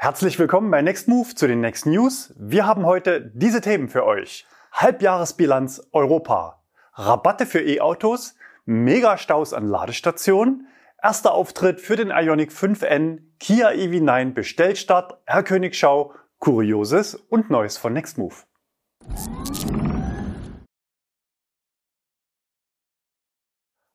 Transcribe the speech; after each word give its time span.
Herzlich 0.00 0.38
willkommen 0.38 0.70
bei 0.70 0.80
Next 0.80 1.08
Move 1.08 1.34
zu 1.34 1.48
den 1.48 1.60
Next 1.60 1.84
News. 1.84 2.32
Wir 2.38 2.66
haben 2.66 2.86
heute 2.86 3.32
diese 3.34 3.60
Themen 3.60 3.88
für 3.88 4.06
euch. 4.06 4.46
Halbjahresbilanz 4.70 5.88
Europa, 5.90 6.62
Rabatte 6.92 7.46
für 7.46 7.58
E-Autos, 7.66 8.36
Megastaus 8.64 9.52
an 9.52 9.66
Ladestationen, 9.66 10.68
erster 11.02 11.34
Auftritt 11.34 11.80
für 11.80 11.96
den 11.96 12.10
Ioniq 12.10 12.52
5N, 12.52 13.22
Kia 13.40 13.70
EV9 13.70 14.34
Bestellstart, 14.34 15.18
Herr 15.26 15.42
Königschau, 15.42 16.14
Kurioses 16.38 17.16
und 17.16 17.50
Neues 17.50 17.76
von 17.76 17.92
Nextmove. 17.92 18.46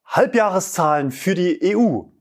Halbjahreszahlen 0.06 1.12
für 1.12 1.34
die 1.34 1.78
EU. 1.78 2.13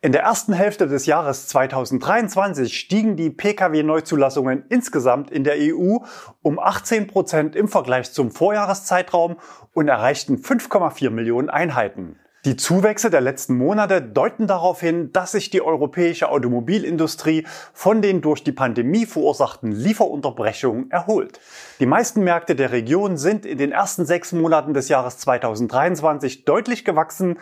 In 0.00 0.12
der 0.12 0.22
ersten 0.22 0.52
Hälfte 0.52 0.86
des 0.86 1.06
Jahres 1.06 1.48
2023 1.48 2.78
stiegen 2.78 3.16
die 3.16 3.30
Pkw-Neuzulassungen 3.30 4.62
insgesamt 4.68 5.28
in 5.28 5.42
der 5.42 5.56
EU 5.58 5.96
um 6.40 6.60
18 6.60 7.08
Prozent 7.08 7.56
im 7.56 7.66
Vergleich 7.66 8.12
zum 8.12 8.30
Vorjahreszeitraum 8.30 9.38
und 9.74 9.88
erreichten 9.88 10.36
5,4 10.36 11.10
Millionen 11.10 11.50
Einheiten. 11.50 12.16
Die 12.44 12.54
Zuwächse 12.54 13.10
der 13.10 13.20
letzten 13.20 13.58
Monate 13.58 14.00
deuten 14.00 14.46
darauf 14.46 14.80
hin, 14.80 15.10
dass 15.12 15.32
sich 15.32 15.50
die 15.50 15.62
europäische 15.62 16.28
Automobilindustrie 16.28 17.44
von 17.72 18.00
den 18.00 18.20
durch 18.20 18.44
die 18.44 18.52
Pandemie 18.52 19.04
verursachten 19.04 19.72
Lieferunterbrechungen 19.72 20.92
erholt. 20.92 21.40
Die 21.80 21.86
meisten 21.86 22.22
Märkte 22.22 22.54
der 22.54 22.70
Region 22.70 23.16
sind 23.16 23.44
in 23.44 23.58
den 23.58 23.72
ersten 23.72 24.06
sechs 24.06 24.32
Monaten 24.32 24.74
des 24.74 24.88
Jahres 24.88 25.18
2023 25.18 26.44
deutlich 26.44 26.84
gewachsen, 26.84 27.38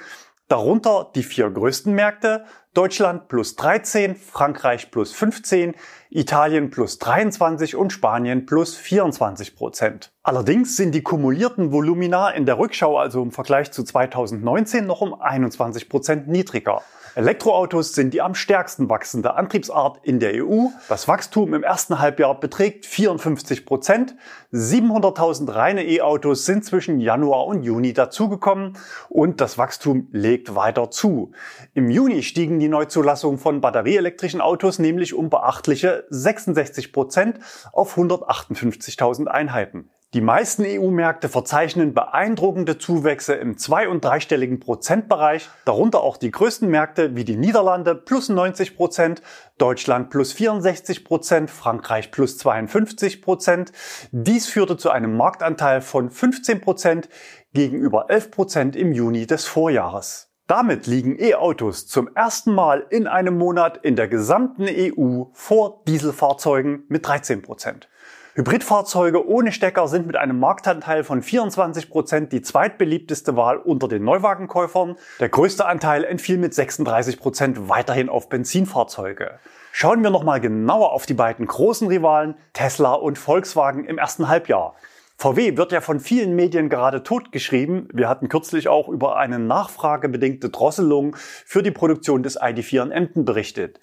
Darunter 0.48 1.10
die 1.14 1.22
vier 1.22 1.50
größten 1.50 1.92
Märkte 1.92 2.44
Deutschland 2.76 3.28
plus 3.28 3.56
13, 3.56 4.16
Frankreich 4.16 4.90
plus 4.90 5.14
15, 5.14 5.74
Italien 6.10 6.68
plus 6.68 6.98
23 6.98 7.74
und 7.74 7.90
Spanien 7.90 8.44
plus 8.44 8.76
24 8.76 9.56
Prozent. 9.56 10.12
Allerdings 10.22 10.76
sind 10.76 10.94
die 10.94 11.02
kumulierten 11.02 11.72
Volumina 11.72 12.28
in 12.28 12.44
der 12.44 12.58
Rückschau, 12.58 12.98
also 12.98 13.22
im 13.22 13.32
Vergleich 13.32 13.72
zu 13.72 13.82
2019, 13.82 14.86
noch 14.86 15.00
um 15.00 15.18
21 15.18 15.88
Prozent 15.88 16.28
niedriger. 16.28 16.82
Elektroautos 17.16 17.94
sind 17.94 18.12
die 18.12 18.20
am 18.20 18.34
stärksten 18.34 18.90
wachsende 18.90 19.36
Antriebsart 19.36 20.00
in 20.02 20.20
der 20.20 20.44
EU. 20.44 20.66
Das 20.90 21.08
Wachstum 21.08 21.54
im 21.54 21.62
ersten 21.62 21.98
Halbjahr 21.98 22.38
beträgt 22.38 22.84
54 22.84 23.64
Prozent. 23.64 24.16
700.000 24.52 25.54
reine 25.54 25.86
E-Autos 25.86 26.44
sind 26.44 26.66
zwischen 26.66 27.00
Januar 27.00 27.46
und 27.46 27.62
Juni 27.62 27.94
dazugekommen 27.94 28.76
und 29.08 29.40
das 29.40 29.56
Wachstum 29.56 30.08
legt 30.12 30.54
weiter 30.54 30.90
zu. 30.90 31.32
Im 31.72 31.88
Juni 31.88 32.22
stiegen 32.22 32.58
die 32.58 32.65
Neuzulassungen 32.68 33.38
von 33.38 33.60
batterieelektrischen 33.60 34.40
Autos 34.40 34.78
nämlich 34.78 35.14
um 35.14 35.30
beachtliche 35.30 36.04
66 36.10 36.92
Prozent 36.92 37.38
auf 37.72 37.96
158.000 37.96 39.26
Einheiten. 39.26 39.90
Die 40.14 40.20
meisten 40.20 40.64
EU-Märkte 40.64 41.28
verzeichnen 41.28 41.92
beeindruckende 41.92 42.78
Zuwächse 42.78 43.34
im 43.34 43.58
zwei- 43.58 43.88
und 43.88 44.04
dreistelligen 44.04 44.60
Prozentbereich, 44.60 45.50
darunter 45.64 46.00
auch 46.00 46.16
die 46.16 46.30
größten 46.30 46.70
Märkte 46.70 47.16
wie 47.16 47.24
die 47.24 47.36
Niederlande 47.36 47.94
plus 47.94 48.28
90 48.28 48.76
Prozent, 48.76 49.20
Deutschland 49.58 50.08
plus 50.08 50.32
64 50.32 51.04
Prozent, 51.04 51.50
Frankreich 51.50 52.12
plus 52.12 52.38
52 52.38 53.20
Prozent. 53.20 53.72
Dies 54.12 54.46
führte 54.46 54.76
zu 54.76 54.90
einem 54.90 55.16
Marktanteil 55.16 55.82
von 55.82 56.08
15 56.08 56.60
Prozent 56.60 57.08
gegenüber 57.52 58.06
11 58.08 58.30
Prozent 58.30 58.76
im 58.76 58.92
Juni 58.92 59.26
des 59.26 59.44
Vorjahres. 59.44 60.32
Damit 60.46 60.86
liegen 60.86 61.18
E-Autos 61.18 61.88
zum 61.88 62.08
ersten 62.14 62.54
Mal 62.54 62.86
in 62.90 63.08
einem 63.08 63.36
Monat 63.36 63.78
in 63.78 63.96
der 63.96 64.06
gesamten 64.06 64.68
EU 64.70 65.24
vor 65.32 65.82
Dieselfahrzeugen 65.88 66.84
mit 66.88 67.04
13 67.04 67.42
Prozent. 67.42 67.88
Hybridfahrzeuge 68.34 69.26
ohne 69.26 69.50
Stecker 69.50 69.88
sind 69.88 70.06
mit 70.06 70.14
einem 70.14 70.38
Marktanteil 70.38 71.02
von 71.02 71.20
24 71.20 71.90
Prozent 71.90 72.32
die 72.32 72.42
zweitbeliebteste 72.42 73.34
Wahl 73.34 73.56
unter 73.56 73.88
den 73.88 74.04
Neuwagenkäufern. 74.04 74.94
Der 75.18 75.30
größte 75.30 75.66
Anteil 75.66 76.04
entfiel 76.04 76.38
mit 76.38 76.54
36 76.54 77.18
Prozent 77.18 77.68
weiterhin 77.68 78.08
auf 78.08 78.28
Benzinfahrzeuge. 78.28 79.40
Schauen 79.72 80.04
wir 80.04 80.10
nochmal 80.10 80.40
genauer 80.40 80.92
auf 80.92 81.06
die 81.06 81.14
beiden 81.14 81.48
großen 81.48 81.88
Rivalen 81.88 82.36
Tesla 82.52 82.92
und 82.92 83.18
Volkswagen 83.18 83.84
im 83.84 83.98
ersten 83.98 84.28
Halbjahr. 84.28 84.76
VW 85.18 85.56
wird 85.56 85.72
ja 85.72 85.80
von 85.80 85.98
vielen 85.98 86.36
Medien 86.36 86.68
gerade 86.68 87.02
totgeschrieben. 87.02 87.88
Wir 87.92 88.08
hatten 88.08 88.28
kürzlich 88.28 88.68
auch 88.68 88.88
über 88.88 89.16
eine 89.16 89.38
nachfragebedingte 89.38 90.50
Drosselung 90.50 91.16
für 91.16 91.62
die 91.62 91.70
Produktion 91.70 92.22
des 92.22 92.38
ID4 92.38 92.82
in 92.82 92.90
Emden 92.90 93.24
berichtet. 93.24 93.80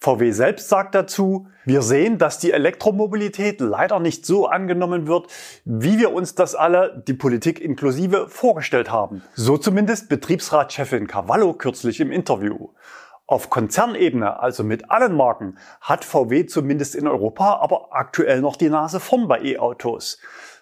VW 0.00 0.30
selbst 0.30 0.68
sagt 0.68 0.94
dazu, 0.94 1.48
wir 1.64 1.82
sehen, 1.82 2.18
dass 2.18 2.38
die 2.38 2.52
Elektromobilität 2.52 3.60
leider 3.60 3.98
nicht 3.98 4.24
so 4.24 4.46
angenommen 4.46 5.08
wird, 5.08 5.26
wie 5.64 5.98
wir 5.98 6.12
uns 6.12 6.36
das 6.36 6.54
alle, 6.54 7.02
die 7.08 7.14
Politik 7.14 7.60
inklusive, 7.60 8.28
vorgestellt 8.28 8.92
haben. 8.92 9.22
So 9.34 9.58
zumindest 9.58 10.08
Betriebsratschefin 10.08 11.08
Cavallo 11.08 11.54
kürzlich 11.54 11.98
im 11.98 12.12
Interview. 12.12 12.68
Auf 13.26 13.50
Konzernebene, 13.50 14.38
also 14.38 14.62
mit 14.62 14.90
allen 14.90 15.16
Marken, 15.16 15.58
hat 15.80 16.04
VW 16.04 16.46
zumindest 16.46 16.94
in 16.94 17.08
Europa 17.08 17.56
aber 17.56 17.88
aktuell 17.90 18.40
noch 18.40 18.54
die 18.54 18.70
Nase 18.70 19.00
vorn 19.00 19.26
bei 19.26 19.42
E-Autos. 19.42 20.18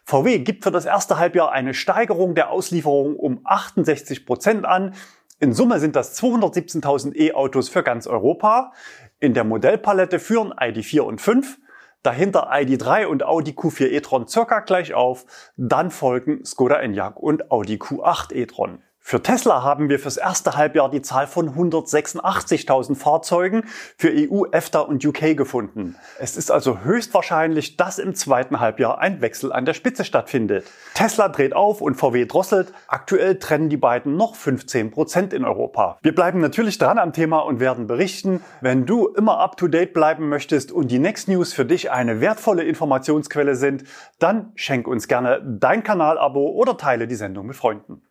VW 0.08 0.38
gibt 0.38 0.62
für 0.62 0.70
das 0.70 0.84
erste 0.84 1.18
Halbjahr 1.18 1.50
eine 1.50 1.74
Steigerung 1.74 2.36
der 2.36 2.50
Auslieferung 2.50 3.16
um 3.16 3.40
68 3.42 4.24
Prozent 4.24 4.64
an. 4.64 4.94
In 5.40 5.52
Summe 5.52 5.80
sind 5.80 5.96
das 5.96 6.16
217.000 6.22 7.16
E-Autos 7.16 7.68
für 7.68 7.82
ganz 7.82 8.06
Europa. 8.06 8.72
In 9.18 9.34
der 9.34 9.42
Modellpalette 9.42 10.20
führen 10.20 10.52
ID4 10.52 11.00
und 11.00 11.20
5, 11.20 11.58
dahinter 12.04 12.52
ID3 12.52 13.06
und 13.06 13.24
Audi 13.24 13.50
Q4 13.50 13.88
e-tron 13.88 14.28
circa 14.28 14.60
gleich 14.60 14.94
auf, 14.94 15.26
dann 15.56 15.90
folgen 15.90 16.44
Skoda 16.44 16.76
Enyaq 16.76 17.16
und 17.16 17.50
Audi 17.50 17.74
Q8 17.74 18.32
e-tron. 18.32 18.84
Für 19.08 19.22
Tesla 19.22 19.62
haben 19.62 19.88
wir 19.88 20.00
fürs 20.00 20.16
erste 20.16 20.56
Halbjahr 20.56 20.90
die 20.90 21.00
Zahl 21.00 21.28
von 21.28 21.54
186.000 21.54 22.96
Fahrzeugen 22.96 23.62
für 23.96 24.10
EU, 24.10 24.46
EFTA 24.50 24.80
und 24.80 25.04
UK 25.06 25.36
gefunden. 25.36 25.94
Es 26.18 26.36
ist 26.36 26.50
also 26.50 26.80
höchstwahrscheinlich, 26.80 27.76
dass 27.76 28.00
im 28.00 28.16
zweiten 28.16 28.58
Halbjahr 28.58 28.98
ein 28.98 29.20
Wechsel 29.20 29.52
an 29.52 29.64
der 29.64 29.74
Spitze 29.74 30.04
stattfindet. 30.04 30.66
Tesla 30.94 31.28
dreht 31.28 31.54
auf 31.54 31.82
und 31.82 31.94
VW 31.94 32.26
drosselt. 32.26 32.72
Aktuell 32.88 33.38
trennen 33.38 33.68
die 33.68 33.76
beiden 33.76 34.16
noch 34.16 34.34
15 34.34 34.90
Prozent 34.90 35.32
in 35.32 35.44
Europa. 35.44 35.98
Wir 36.02 36.12
bleiben 36.12 36.40
natürlich 36.40 36.76
dran 36.78 36.98
am 36.98 37.12
Thema 37.12 37.38
und 37.38 37.60
werden 37.60 37.86
berichten. 37.86 38.42
Wenn 38.60 38.86
du 38.86 39.06
immer 39.06 39.38
up 39.38 39.56
to 39.56 39.68
date 39.68 39.94
bleiben 39.94 40.28
möchtest 40.28 40.72
und 40.72 40.90
die 40.90 40.98
Next 40.98 41.28
News 41.28 41.52
für 41.52 41.64
dich 41.64 41.92
eine 41.92 42.20
wertvolle 42.20 42.64
Informationsquelle 42.64 43.54
sind, 43.54 43.84
dann 44.18 44.50
schenk 44.56 44.88
uns 44.88 45.06
gerne 45.06 45.40
dein 45.46 45.84
Kanalabo 45.84 46.48
oder 46.48 46.76
teile 46.76 47.06
die 47.06 47.14
Sendung 47.14 47.46
mit 47.46 47.54
Freunden. 47.54 48.02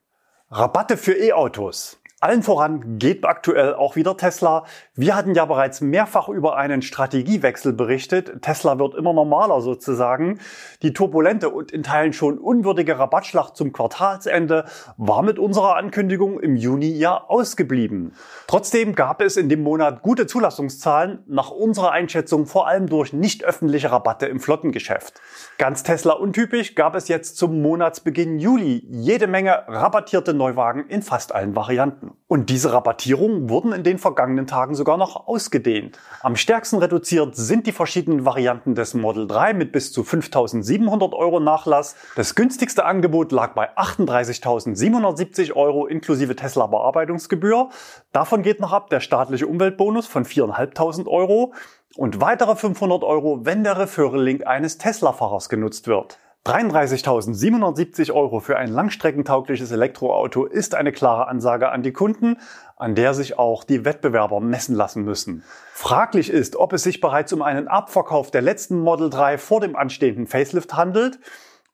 Rabatte 0.57 0.95
für 0.95 1.11
E-Autos. 1.11 1.99
Allen 2.25 2.41
voran 2.41 2.97
geht 2.97 3.23
aktuell 3.23 3.75
auch 3.75 3.95
wieder 3.95 4.17
Tesla. 4.17 4.63
Wir 4.95 5.15
hatten 5.15 5.35
ja 5.35 5.45
bereits 5.45 5.79
mehrfach 5.79 6.27
über 6.27 6.57
einen 6.57 6.81
Strategiewechsel 6.81 7.71
berichtet. 7.71 8.41
Tesla 8.41 8.79
wird 8.79 8.95
immer 8.95 9.13
normaler 9.13 9.61
sozusagen. 9.61 10.39
Die 10.81 10.91
turbulente 10.91 11.51
und 11.51 11.71
in 11.71 11.83
Teilen 11.83 12.13
schon 12.13 12.39
unwürdige 12.39 12.97
Rabattschlacht 12.97 13.55
zum 13.55 13.73
Quartalsende 13.73 14.65
war 14.97 15.21
mit 15.21 15.37
unserer 15.37 15.75
Ankündigung 15.75 16.39
im 16.39 16.55
Juni 16.55 16.97
ja 16.97 17.15
ausgeblieben. 17.27 18.13
Trotzdem 18.47 18.95
gab 18.95 19.21
es 19.21 19.37
in 19.37 19.47
dem 19.47 19.61
Monat 19.61 20.01
gute 20.01 20.25
Zulassungszahlen, 20.25 21.19
nach 21.27 21.51
unserer 21.51 21.91
Einschätzung 21.91 22.47
vor 22.47 22.67
allem 22.67 22.87
durch 22.87 23.13
nicht 23.13 23.43
öffentliche 23.43 23.91
Rabatte 23.91 24.25
im 24.25 24.39
Flottengeschäft. 24.39 25.21
Ganz 25.59 25.83
Tesla 25.83 26.13
untypisch 26.13 26.73
gab 26.73 26.95
es 26.95 27.07
jetzt 27.07 27.37
zum 27.37 27.61
Monatsbeginn 27.61 28.39
Juli 28.39 28.83
jede 28.89 29.27
Menge 29.27 29.67
rabattierte 29.67 30.33
Neuwagen 30.33 30.87
in 30.87 31.03
fast 31.03 31.35
allen 31.35 31.55
Varianten. 31.55 32.14
Und 32.27 32.49
diese 32.49 32.73
Rabattierungen 32.73 33.49
wurden 33.49 33.71
in 33.71 33.83
den 33.83 33.99
vergangenen 33.99 34.47
Tagen 34.47 34.73
sogar 34.75 34.97
noch 34.97 35.27
ausgedehnt. 35.27 35.99
Am 36.21 36.35
stärksten 36.35 36.77
reduziert 36.79 37.35
sind 37.35 37.67
die 37.67 37.71
verschiedenen 37.71 38.25
Varianten 38.25 38.73
des 38.73 38.93
Model 38.93 39.27
3 39.27 39.53
mit 39.53 39.71
bis 39.71 39.91
zu 39.91 40.01
5.700 40.01 41.13
Euro 41.13 41.39
Nachlass. 41.39 41.95
Das 42.15 42.33
günstigste 42.35 42.85
Angebot 42.85 43.31
lag 43.31 43.53
bei 43.53 43.69
38.770 43.77 45.53
Euro 45.53 45.85
inklusive 45.85 46.35
Tesla 46.35 46.67
Bearbeitungsgebühr. 46.67 47.69
Davon 48.11 48.41
geht 48.41 48.59
noch 48.59 48.73
ab 48.73 48.89
der 48.89 48.99
staatliche 48.99 49.47
Umweltbonus 49.47 50.07
von 50.07 50.25
4.500 50.25 51.07
Euro 51.07 51.53
und 51.95 52.21
weitere 52.21 52.55
500 52.55 53.03
Euro, 53.03 53.45
wenn 53.45 53.63
der 53.63 53.77
Referral-Link 53.77 54.45
eines 54.47 54.77
Tesla-Fahrers 54.77 55.49
genutzt 55.49 55.87
wird. 55.87 56.19
33.770 56.45 58.13
Euro 58.13 58.39
für 58.39 58.55
ein 58.57 58.71
langstreckentaugliches 58.71 59.71
Elektroauto 59.71 60.45
ist 60.45 60.75
eine 60.75 60.91
klare 60.91 61.27
Ansage 61.27 61.71
an 61.71 61.81
die 61.81 61.91
Kunden, 61.91 62.37
an 62.75 62.93
der 62.93 63.15
sich 63.15 63.39
auch 63.39 63.63
die 63.63 63.83
Wettbewerber 63.83 64.39
messen 64.41 64.75
lassen 64.75 65.03
müssen. 65.03 65.43
Fraglich 65.73 66.29
ist, 66.29 66.55
ob 66.55 66.73
es 66.73 66.83
sich 66.83 67.01
bereits 67.01 67.33
um 67.33 67.41
einen 67.41 67.67
Abverkauf 67.67 68.29
der 68.29 68.43
letzten 68.43 68.77
Model 68.79 69.09
3 69.09 69.39
vor 69.39 69.59
dem 69.59 69.75
anstehenden 69.75 70.27
Facelift 70.27 70.75
handelt 70.75 71.17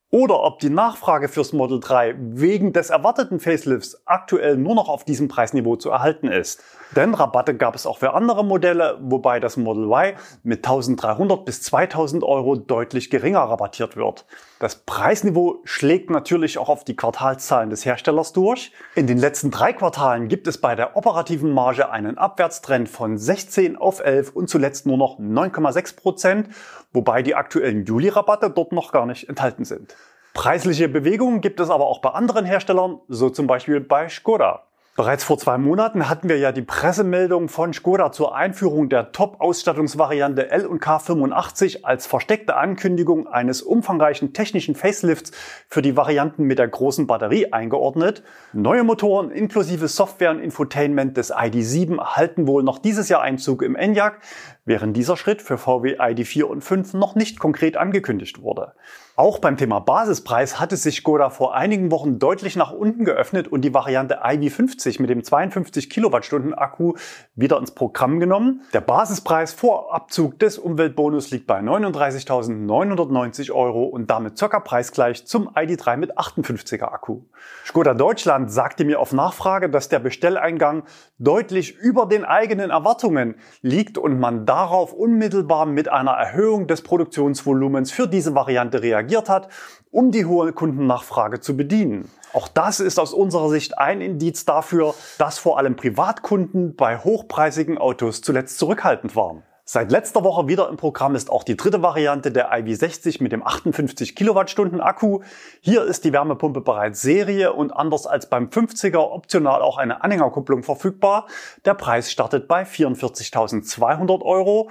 oder 0.10 0.42
ob 0.42 0.60
die 0.60 0.70
Nachfrage 0.70 1.28
fürs 1.28 1.52
Model 1.52 1.82
3 1.82 2.16
wegen 2.18 2.72
des 2.72 2.92
erwarteten 2.92 3.42
Facelifts 3.42 4.02
aktuell 4.06 4.56
nur 4.56 4.76
noch 4.76 4.88
auf 4.88 5.04
diesem 5.04 5.28
Preisniveau 5.28 5.76
zu 5.76 5.90
erhalten 5.90 6.30
ist. 6.30 6.64
Denn 6.96 7.14
Rabatte 7.14 7.56
gab 7.56 7.76
es 7.76 7.86
auch 7.86 8.00
für 8.00 8.14
andere 8.14 8.44
Modelle, 8.44 8.98
wobei 9.02 9.40
das 9.40 9.56
Model 9.56 9.86
Y 9.86 10.14
mit 10.44 10.66
1300 10.66 11.46
bis 11.46 11.64
2000 11.64 12.24
Euro 12.24 12.56
deutlich 12.58 13.10
geringer 13.10 13.40
rabattiert 13.40 13.96
wird. 13.96 14.26
Das 14.60 14.76
Preisniveau 14.76 15.62
schlägt 15.64 16.10
natürlich 16.10 16.58
auch 16.58 16.68
auf 16.68 16.84
die 16.84 16.96
Quartalszahlen 16.96 17.70
des 17.70 17.86
Herstellers 17.86 18.34
durch. 18.34 18.74
In 18.96 19.08
den 19.08 19.18
letzten 19.18 19.52
drei 19.52 19.72
Quartalen 19.72 20.28
gibt 20.28 20.48
es 20.48 20.60
bei 20.60 20.76
der 20.76 20.98
operativen 20.98 21.54
Marge 21.54 21.90
einen 21.90 22.18
Abwärtstrend 22.18 22.90
von 22.90 23.18
16 23.18 23.78
auf 23.78 24.04
11 24.04 24.36
und 24.36 24.50
zuletzt 24.50 24.86
nur 24.86 24.98
noch 24.98 25.18
9,6 25.18 25.96
Prozent, 25.96 26.50
wobei 26.92 27.24
die 27.24 27.36
aktuellen 27.36 27.86
Juli-Rabatte 27.86 28.50
dort 28.50 28.74
noch 28.74 28.92
gar 28.92 29.06
nicht 29.06 29.30
enthalten 29.30 29.64
sind. 29.64 29.96
Preisliche 30.34 30.90
Bewegungen 30.90 31.42
gibt 31.42 31.60
es 31.60 31.70
aber 31.70 31.88
auch 31.88 32.00
bei 32.00 32.10
anderen 32.10 32.46
Herstellern, 32.46 33.00
so 33.08 33.30
zum 33.30 33.48
Beispiel 33.48 33.80
bei 33.80 34.10
Skoda. 34.10 34.64
Bereits 34.98 35.24
vor 35.24 35.38
zwei 35.38 35.58
Monaten 35.58 36.10
hatten 36.10 36.28
wir 36.28 36.38
ja 36.38 36.52
die 36.52 36.64
Pressemeldung 36.64 37.48
von 37.48 37.72
Skoda 37.72 38.12
zur 38.12 38.36
Einführung 38.36 38.90
der 38.90 39.14
Top-Ausstattungsvariante 39.14 40.52
L 40.52 40.66
und 40.66 40.84
K85 40.84 41.86
als 41.86 42.08
versteckte 42.08 42.58
Ankündigung 42.58 43.26
eines 43.26 43.62
umfangreichen 43.62 44.34
technischen 44.34 44.76
Facelifts 44.76 45.32
für 45.70 45.82
die 45.82 45.96
Varianten 45.96 46.44
mit 46.44 46.60
der 46.60 46.68
großen 46.68 47.08
Batterie 47.08 47.54
eingeordnet. 47.54 48.22
Neue 48.52 48.84
Motoren 48.84 49.32
inklusive 49.32 49.88
Software 49.88 50.32
und 50.32 50.40
Infotainment 50.40 51.16
des 51.16 51.34
ID7 51.34 51.98
halten 52.18 52.46
wohl 52.46 52.62
noch 52.62 52.78
dieses 52.78 53.08
Jahr 53.08 53.22
Einzug 53.22 53.62
im 53.62 53.78
Enyaq, 53.78 54.20
während 54.66 54.96
dieser 54.96 55.18
Schritt 55.18 55.42
für 55.42 55.58
VW 55.58 56.00
ID4 56.00 56.44
und 56.44 56.62
5 56.62 56.94
noch 56.94 57.16
nicht 57.16 57.40
konkret 57.40 57.78
angekündigt 57.78 58.42
wurde. 58.42 58.74
Auch 59.18 59.40
beim 59.40 59.58
Thema 59.58 59.80
Basispreis 59.80 60.60
hatte 60.60 60.78
sich 60.78 60.98
Skoda 60.98 61.30
vor 61.30 61.54
einigen 61.54 61.92
Wochen 61.92 62.18
deutlich 62.18 62.56
nach 62.56 62.72
unten 62.72 63.04
geöffnet 63.06 63.48
und 63.48 63.62
die 63.62 63.74
Variante 63.74 64.24
iV50 64.24 65.02
mit 65.02 65.10
dem 65.10 65.24
52 65.24 65.90
Kilowattstunden 65.90 66.54
Akku 66.54 66.94
wieder 67.36 67.60
ins 67.60 67.72
Programm 67.72 68.20
genommen. 68.20 68.62
Der 68.74 68.82
Basispreis 68.82 69.54
vor 69.54 69.94
Abzug 69.94 70.40
des 70.40 70.58
Umweltbonus 70.58 71.30
liegt 71.30 71.46
bei 71.46 71.60
39.990 71.60 73.52
Euro 73.52 73.84
und 73.84 74.10
damit 74.10 74.38
circa 74.38 74.60
preisgleich 74.60 75.28
zum 75.28 75.50
ID3 75.50 75.98
mit 75.98 76.18
58er 76.18 76.86
Akku. 76.86 77.22
Skoda 77.66 77.94
Deutschland 77.94 78.52
sagte 78.52 78.86
mir 78.86 79.00
auf 79.00 79.12
Nachfrage, 79.12 79.70
dass 79.70 79.90
der 79.90 80.00
Bestelleingang 80.00 80.84
deutlich 81.20 81.76
über 81.78 82.06
den 82.06 82.26
eigenen 82.26 82.70
Erwartungen 82.70 83.36
liegt 83.62 83.98
und 83.98 84.20
man 84.20 84.46
darauf 84.52 84.92
unmittelbar 84.92 85.66
mit 85.66 85.88
einer 85.88 86.12
Erhöhung 86.12 86.68
des 86.68 86.82
Produktionsvolumens 86.82 87.90
für 87.90 88.06
diese 88.06 88.36
Variante 88.36 88.82
reagiert 88.82 89.30
hat, 89.30 89.48
um 89.92 90.12
die 90.12 90.26
hohe 90.26 90.52
Kundennachfrage 90.52 91.40
zu 91.40 91.56
bedienen. 91.56 92.12
Auch 92.34 92.50
das 92.50 92.82
ist 92.82 93.00
aus 93.00 93.14
unserer 93.14 93.48
Sicht 93.48 93.78
ein 93.78 94.02
Indiz 94.02 94.44
dafür, 94.44 94.94
dass 95.18 95.40
vor 95.40 95.58
allem 95.58 95.78
Privatkunden 95.78 96.76
bei 96.76 96.98
hochpreisigen 96.98 97.78
Autos 97.78 98.22
zuletzt 98.22 98.60
zurückhaltend 98.60 99.16
waren. 99.16 99.44
Seit 99.74 99.90
letzter 99.90 100.26
Woche 100.26 100.50
wieder 100.50 100.68
im 100.68 100.76
Programm 100.76 101.16
ist 101.16 101.30
auch 101.30 101.46
die 101.46 101.56
dritte 101.56 101.82
Variante 101.82 102.30
der 102.30 102.52
iV60 102.52 103.24
mit 103.24 103.32
dem 103.32 103.42
58 103.42 104.18
Kilowattstunden 104.18 104.82
Akku. 104.82 105.22
Hier 105.62 105.86
ist 105.86 106.04
die 106.04 106.12
Wärmepumpe 106.12 106.60
bereits 106.60 107.02
Serie 107.02 107.54
und 107.54 107.72
anders 107.72 108.06
als 108.06 108.28
beim 108.28 108.48
50er 108.48 108.98
optional 108.98 109.62
auch 109.62 109.78
eine 109.78 110.04
Anhängerkupplung 110.04 110.64
verfügbar. 110.64 111.26
Der 111.64 111.74
Preis 111.74 112.12
startet 112.12 112.50
bei 112.50 112.64
44.200 112.64 114.22
Euro 114.24 114.70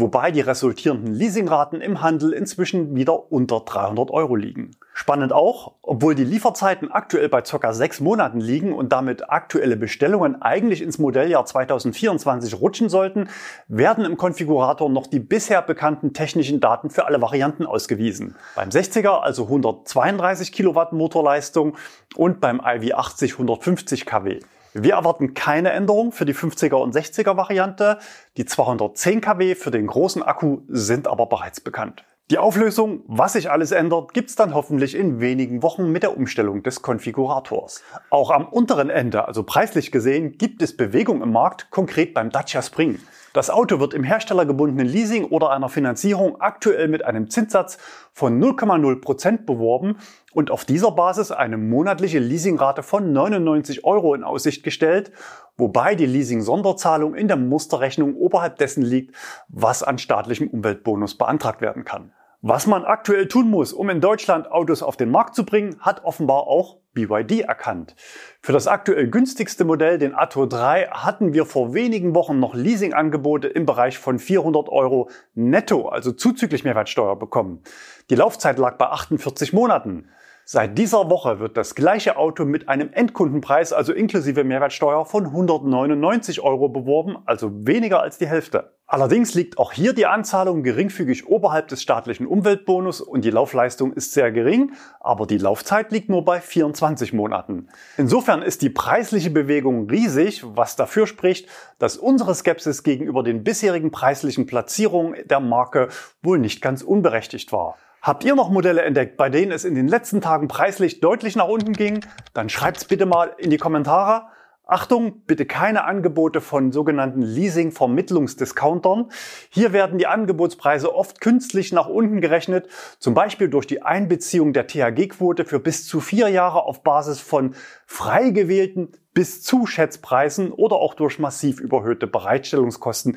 wobei 0.00 0.30
die 0.30 0.40
resultierenden 0.40 1.12
Leasingraten 1.12 1.80
im 1.80 2.00
Handel 2.00 2.32
inzwischen 2.32 2.94
wieder 2.94 3.32
unter 3.32 3.60
300 3.60 4.10
Euro 4.10 4.36
liegen. 4.36 4.70
Spannend 4.98 5.32
auch, 5.32 5.74
obwohl 5.82 6.16
die 6.16 6.24
Lieferzeiten 6.24 6.90
aktuell 6.90 7.28
bei 7.28 7.40
ca. 7.40 7.72
sechs 7.72 8.00
Monaten 8.00 8.40
liegen 8.40 8.72
und 8.72 8.90
damit 8.90 9.30
aktuelle 9.30 9.76
Bestellungen 9.76 10.42
eigentlich 10.42 10.82
ins 10.82 10.98
Modelljahr 10.98 11.44
2024 11.44 12.60
rutschen 12.60 12.88
sollten, 12.88 13.28
werden 13.68 14.04
im 14.04 14.16
Konfigurator 14.16 14.90
noch 14.90 15.06
die 15.06 15.20
bisher 15.20 15.62
bekannten 15.62 16.14
technischen 16.14 16.58
Daten 16.58 16.90
für 16.90 17.06
alle 17.06 17.22
Varianten 17.22 17.64
ausgewiesen. 17.64 18.34
Beim 18.56 18.70
60er 18.70 19.20
also 19.20 19.44
132 19.44 20.50
Kilowatt 20.50 20.92
Motorleistung 20.92 21.76
und 22.16 22.40
beim 22.40 22.60
iV80 22.60 23.34
150 23.34 24.04
kW. 24.04 24.40
Wir 24.74 24.94
erwarten 24.94 25.32
keine 25.32 25.70
Änderung 25.70 26.10
für 26.10 26.24
die 26.24 26.34
50er 26.34 26.74
und 26.74 26.92
60er 26.92 27.36
Variante. 27.36 28.00
Die 28.36 28.46
210 28.46 29.20
kW 29.20 29.54
für 29.54 29.70
den 29.70 29.86
großen 29.86 30.24
Akku 30.24 30.62
sind 30.66 31.06
aber 31.06 31.26
bereits 31.26 31.60
bekannt. 31.60 32.02
Die 32.30 32.36
Auflösung, 32.36 33.04
was 33.06 33.32
sich 33.32 33.50
alles 33.50 33.72
ändert, 33.72 34.12
gibt's 34.12 34.36
dann 34.36 34.52
hoffentlich 34.54 34.94
in 34.94 35.18
wenigen 35.18 35.62
Wochen 35.62 35.90
mit 35.90 36.02
der 36.02 36.14
Umstellung 36.14 36.62
des 36.62 36.82
Konfigurators. 36.82 37.82
Auch 38.10 38.30
am 38.30 38.46
unteren 38.46 38.90
Ende, 38.90 39.26
also 39.26 39.44
preislich 39.44 39.90
gesehen, 39.90 40.36
gibt 40.36 40.60
es 40.60 40.76
Bewegung 40.76 41.22
im 41.22 41.32
Markt, 41.32 41.70
konkret 41.70 42.12
beim 42.12 42.28
Dacia 42.28 42.60
Spring. 42.60 42.98
Das 43.32 43.48
Auto 43.48 43.80
wird 43.80 43.94
im 43.94 44.04
herstellergebundenen 44.04 44.86
Leasing 44.86 45.24
oder 45.24 45.52
einer 45.52 45.70
Finanzierung 45.70 46.38
aktuell 46.38 46.88
mit 46.88 47.02
einem 47.02 47.30
Zinssatz 47.30 47.78
von 48.12 48.38
0,0% 48.38 49.46
beworben 49.46 49.96
und 50.34 50.50
auf 50.50 50.66
dieser 50.66 50.90
Basis 50.90 51.30
eine 51.30 51.56
monatliche 51.56 52.18
Leasingrate 52.18 52.82
von 52.82 53.10
99 53.10 53.86
Euro 53.86 54.12
in 54.12 54.22
Aussicht 54.22 54.64
gestellt, 54.64 55.12
wobei 55.56 55.94
die 55.94 56.04
Leasing-Sonderzahlung 56.04 57.14
in 57.14 57.26
der 57.26 57.38
Musterrechnung 57.38 58.16
oberhalb 58.16 58.56
dessen 58.56 58.82
liegt, 58.82 59.14
was 59.48 59.82
an 59.82 59.96
staatlichem 59.96 60.48
Umweltbonus 60.48 61.16
beantragt 61.16 61.62
werden 61.62 61.86
kann. 61.86 62.12
Was 62.50 62.66
man 62.66 62.86
aktuell 62.86 63.28
tun 63.28 63.50
muss, 63.50 63.74
um 63.74 63.90
in 63.90 64.00
Deutschland 64.00 64.50
Autos 64.50 64.82
auf 64.82 64.96
den 64.96 65.10
Markt 65.10 65.34
zu 65.34 65.44
bringen, 65.44 65.76
hat 65.80 66.06
offenbar 66.06 66.46
auch 66.46 66.78
BYD 66.94 67.42
erkannt. 67.42 67.94
Für 68.40 68.54
das 68.54 68.66
aktuell 68.66 69.10
günstigste 69.10 69.66
Modell, 69.66 69.98
den 69.98 70.14
Atto 70.14 70.46
3, 70.46 70.86
hatten 70.86 71.34
wir 71.34 71.44
vor 71.44 71.74
wenigen 71.74 72.14
Wochen 72.14 72.40
noch 72.40 72.54
Leasingangebote 72.54 73.48
im 73.48 73.66
Bereich 73.66 73.98
von 73.98 74.18
400 74.18 74.70
Euro 74.70 75.10
netto, 75.34 75.90
also 75.90 76.10
zuzüglich 76.10 76.64
Mehrwertsteuer 76.64 77.18
bekommen. 77.18 77.62
Die 78.08 78.14
Laufzeit 78.14 78.56
lag 78.56 78.78
bei 78.78 78.86
48 78.86 79.52
Monaten. 79.52 80.08
Seit 80.50 80.78
dieser 80.78 81.10
Woche 81.10 81.40
wird 81.40 81.58
das 81.58 81.74
gleiche 81.74 82.16
Auto 82.16 82.46
mit 82.46 82.70
einem 82.70 82.90
Endkundenpreis, 82.90 83.74
also 83.74 83.92
inklusive 83.92 84.44
Mehrwertsteuer, 84.44 85.04
von 85.04 85.26
199 85.26 86.40
Euro 86.40 86.70
beworben, 86.70 87.18
also 87.26 87.50
weniger 87.66 88.00
als 88.00 88.16
die 88.16 88.28
Hälfte. 88.28 88.72
Allerdings 88.86 89.34
liegt 89.34 89.58
auch 89.58 89.72
hier 89.72 89.92
die 89.92 90.06
Anzahlung 90.06 90.62
geringfügig 90.62 91.28
oberhalb 91.28 91.68
des 91.68 91.82
staatlichen 91.82 92.26
Umweltbonus 92.26 93.02
und 93.02 93.26
die 93.26 93.30
Laufleistung 93.30 93.92
ist 93.92 94.14
sehr 94.14 94.32
gering, 94.32 94.72
aber 95.00 95.26
die 95.26 95.36
Laufzeit 95.36 95.92
liegt 95.92 96.08
nur 96.08 96.24
bei 96.24 96.40
24 96.40 97.12
Monaten. 97.12 97.68
Insofern 97.98 98.40
ist 98.40 98.62
die 98.62 98.70
preisliche 98.70 99.28
Bewegung 99.28 99.90
riesig, 99.90 100.44
was 100.46 100.76
dafür 100.76 101.06
spricht, 101.06 101.50
dass 101.78 101.98
unsere 101.98 102.34
Skepsis 102.34 102.84
gegenüber 102.84 103.22
den 103.22 103.44
bisherigen 103.44 103.90
preislichen 103.90 104.46
Platzierungen 104.46 105.28
der 105.28 105.40
Marke 105.40 105.88
wohl 106.22 106.38
nicht 106.38 106.62
ganz 106.62 106.80
unberechtigt 106.80 107.52
war. 107.52 107.76
Habt 108.08 108.24
ihr 108.24 108.34
noch 108.34 108.48
Modelle 108.48 108.80
entdeckt, 108.80 109.18
bei 109.18 109.28
denen 109.28 109.52
es 109.52 109.66
in 109.66 109.74
den 109.74 109.86
letzten 109.86 110.22
Tagen 110.22 110.48
preislich 110.48 111.00
deutlich 111.00 111.36
nach 111.36 111.46
unten 111.46 111.74
ging? 111.74 112.00
Dann 112.32 112.48
schreibt's 112.48 112.86
bitte 112.86 113.04
mal 113.04 113.34
in 113.36 113.50
die 113.50 113.58
Kommentare. 113.58 114.28
Achtung, 114.64 115.24
bitte 115.26 115.44
keine 115.44 115.84
Angebote 115.84 116.40
von 116.40 116.72
sogenannten 116.72 117.20
Leasing-Vermittlungsdiscountern. 117.20 119.10
Hier 119.50 119.74
werden 119.74 119.98
die 119.98 120.06
Angebotspreise 120.06 120.94
oft 120.94 121.20
künstlich 121.20 121.70
nach 121.74 121.86
unten 121.86 122.22
gerechnet, 122.22 122.68
zum 122.98 123.12
Beispiel 123.12 123.50
durch 123.50 123.66
die 123.66 123.82
Einbeziehung 123.82 124.54
der 124.54 124.66
THG-Quote 124.66 125.44
für 125.44 125.60
bis 125.60 125.86
zu 125.86 126.00
vier 126.00 126.28
Jahre 126.28 126.64
auf 126.64 126.82
Basis 126.82 127.20
von 127.20 127.54
frei 127.84 128.30
gewählten 128.30 128.92
bis 129.18 129.42
zu 129.42 129.66
Schätzpreisen 129.66 130.52
oder 130.52 130.76
auch 130.76 130.94
durch 130.94 131.18
massiv 131.18 131.60
überhöhte 131.60 132.06
Bereitstellungskosten, 132.06 133.16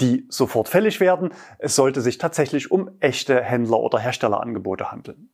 die 0.00 0.26
sofort 0.28 0.68
fällig 0.68 1.00
werden. 1.00 1.30
Es 1.58 1.76
sollte 1.76 2.00
sich 2.00 2.18
tatsächlich 2.18 2.70
um 2.70 2.90
echte 3.00 3.40
Händler- 3.42 3.80
oder 3.80 3.98
Herstellerangebote 3.98 4.90
handeln. 4.90 5.30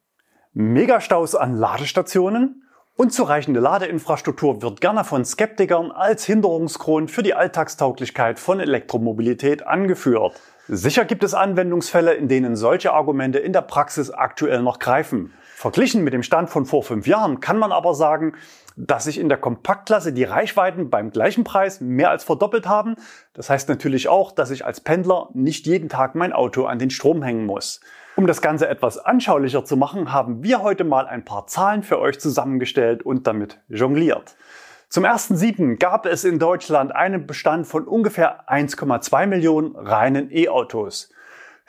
Megastaus 0.52 1.34
an 1.34 1.56
Ladestationen 1.56 2.64
Unzureichende 3.00 3.60
Ladeinfrastruktur 3.60 4.60
wird 4.60 4.80
gerne 4.80 5.04
von 5.04 5.24
Skeptikern 5.24 5.92
als 5.92 6.24
Hinderungsgrund 6.24 7.12
für 7.12 7.22
die 7.22 7.32
Alltagstauglichkeit 7.32 8.40
von 8.40 8.58
Elektromobilität 8.58 9.64
angeführt. 9.64 10.32
Sicher 10.66 11.04
gibt 11.04 11.22
es 11.22 11.32
Anwendungsfälle, 11.32 12.14
in 12.14 12.26
denen 12.26 12.56
solche 12.56 12.92
Argumente 12.92 13.38
in 13.38 13.52
der 13.52 13.62
Praxis 13.62 14.10
aktuell 14.10 14.62
noch 14.62 14.80
greifen. 14.80 15.32
Verglichen 15.54 16.02
mit 16.02 16.12
dem 16.12 16.24
Stand 16.24 16.50
von 16.50 16.66
vor 16.66 16.82
fünf 16.82 17.06
Jahren 17.06 17.38
kann 17.38 17.60
man 17.60 17.70
aber 17.70 17.94
sagen, 17.94 18.32
dass 18.78 19.04
sich 19.04 19.18
in 19.18 19.28
der 19.28 19.38
Kompaktklasse 19.38 20.12
die 20.12 20.24
Reichweiten 20.24 20.88
beim 20.88 21.10
gleichen 21.10 21.42
Preis 21.42 21.80
mehr 21.80 22.10
als 22.10 22.22
verdoppelt 22.22 22.68
haben. 22.68 22.94
Das 23.34 23.50
heißt 23.50 23.68
natürlich 23.68 24.08
auch, 24.08 24.30
dass 24.30 24.50
ich 24.50 24.64
als 24.64 24.80
Pendler 24.80 25.28
nicht 25.34 25.66
jeden 25.66 25.88
Tag 25.88 26.14
mein 26.14 26.32
Auto 26.32 26.64
an 26.66 26.78
den 26.78 26.90
Strom 26.90 27.22
hängen 27.22 27.44
muss. 27.44 27.80
Um 28.14 28.26
das 28.26 28.40
Ganze 28.40 28.68
etwas 28.68 28.98
anschaulicher 28.98 29.64
zu 29.64 29.76
machen, 29.76 30.12
haben 30.12 30.42
wir 30.42 30.62
heute 30.62 30.84
mal 30.84 31.06
ein 31.06 31.24
paar 31.24 31.46
Zahlen 31.46 31.82
für 31.82 31.98
euch 32.00 32.20
zusammengestellt 32.20 33.02
und 33.02 33.26
damit 33.26 33.60
jongliert. 33.68 34.36
Zum 34.88 35.04
1.7. 35.04 35.78
gab 35.78 36.06
es 36.06 36.24
in 36.24 36.38
Deutschland 36.38 36.94
einen 36.94 37.26
Bestand 37.26 37.66
von 37.66 37.86
ungefähr 37.86 38.48
1,2 38.48 39.26
Millionen 39.26 39.76
reinen 39.76 40.30
E-Autos. 40.32 41.10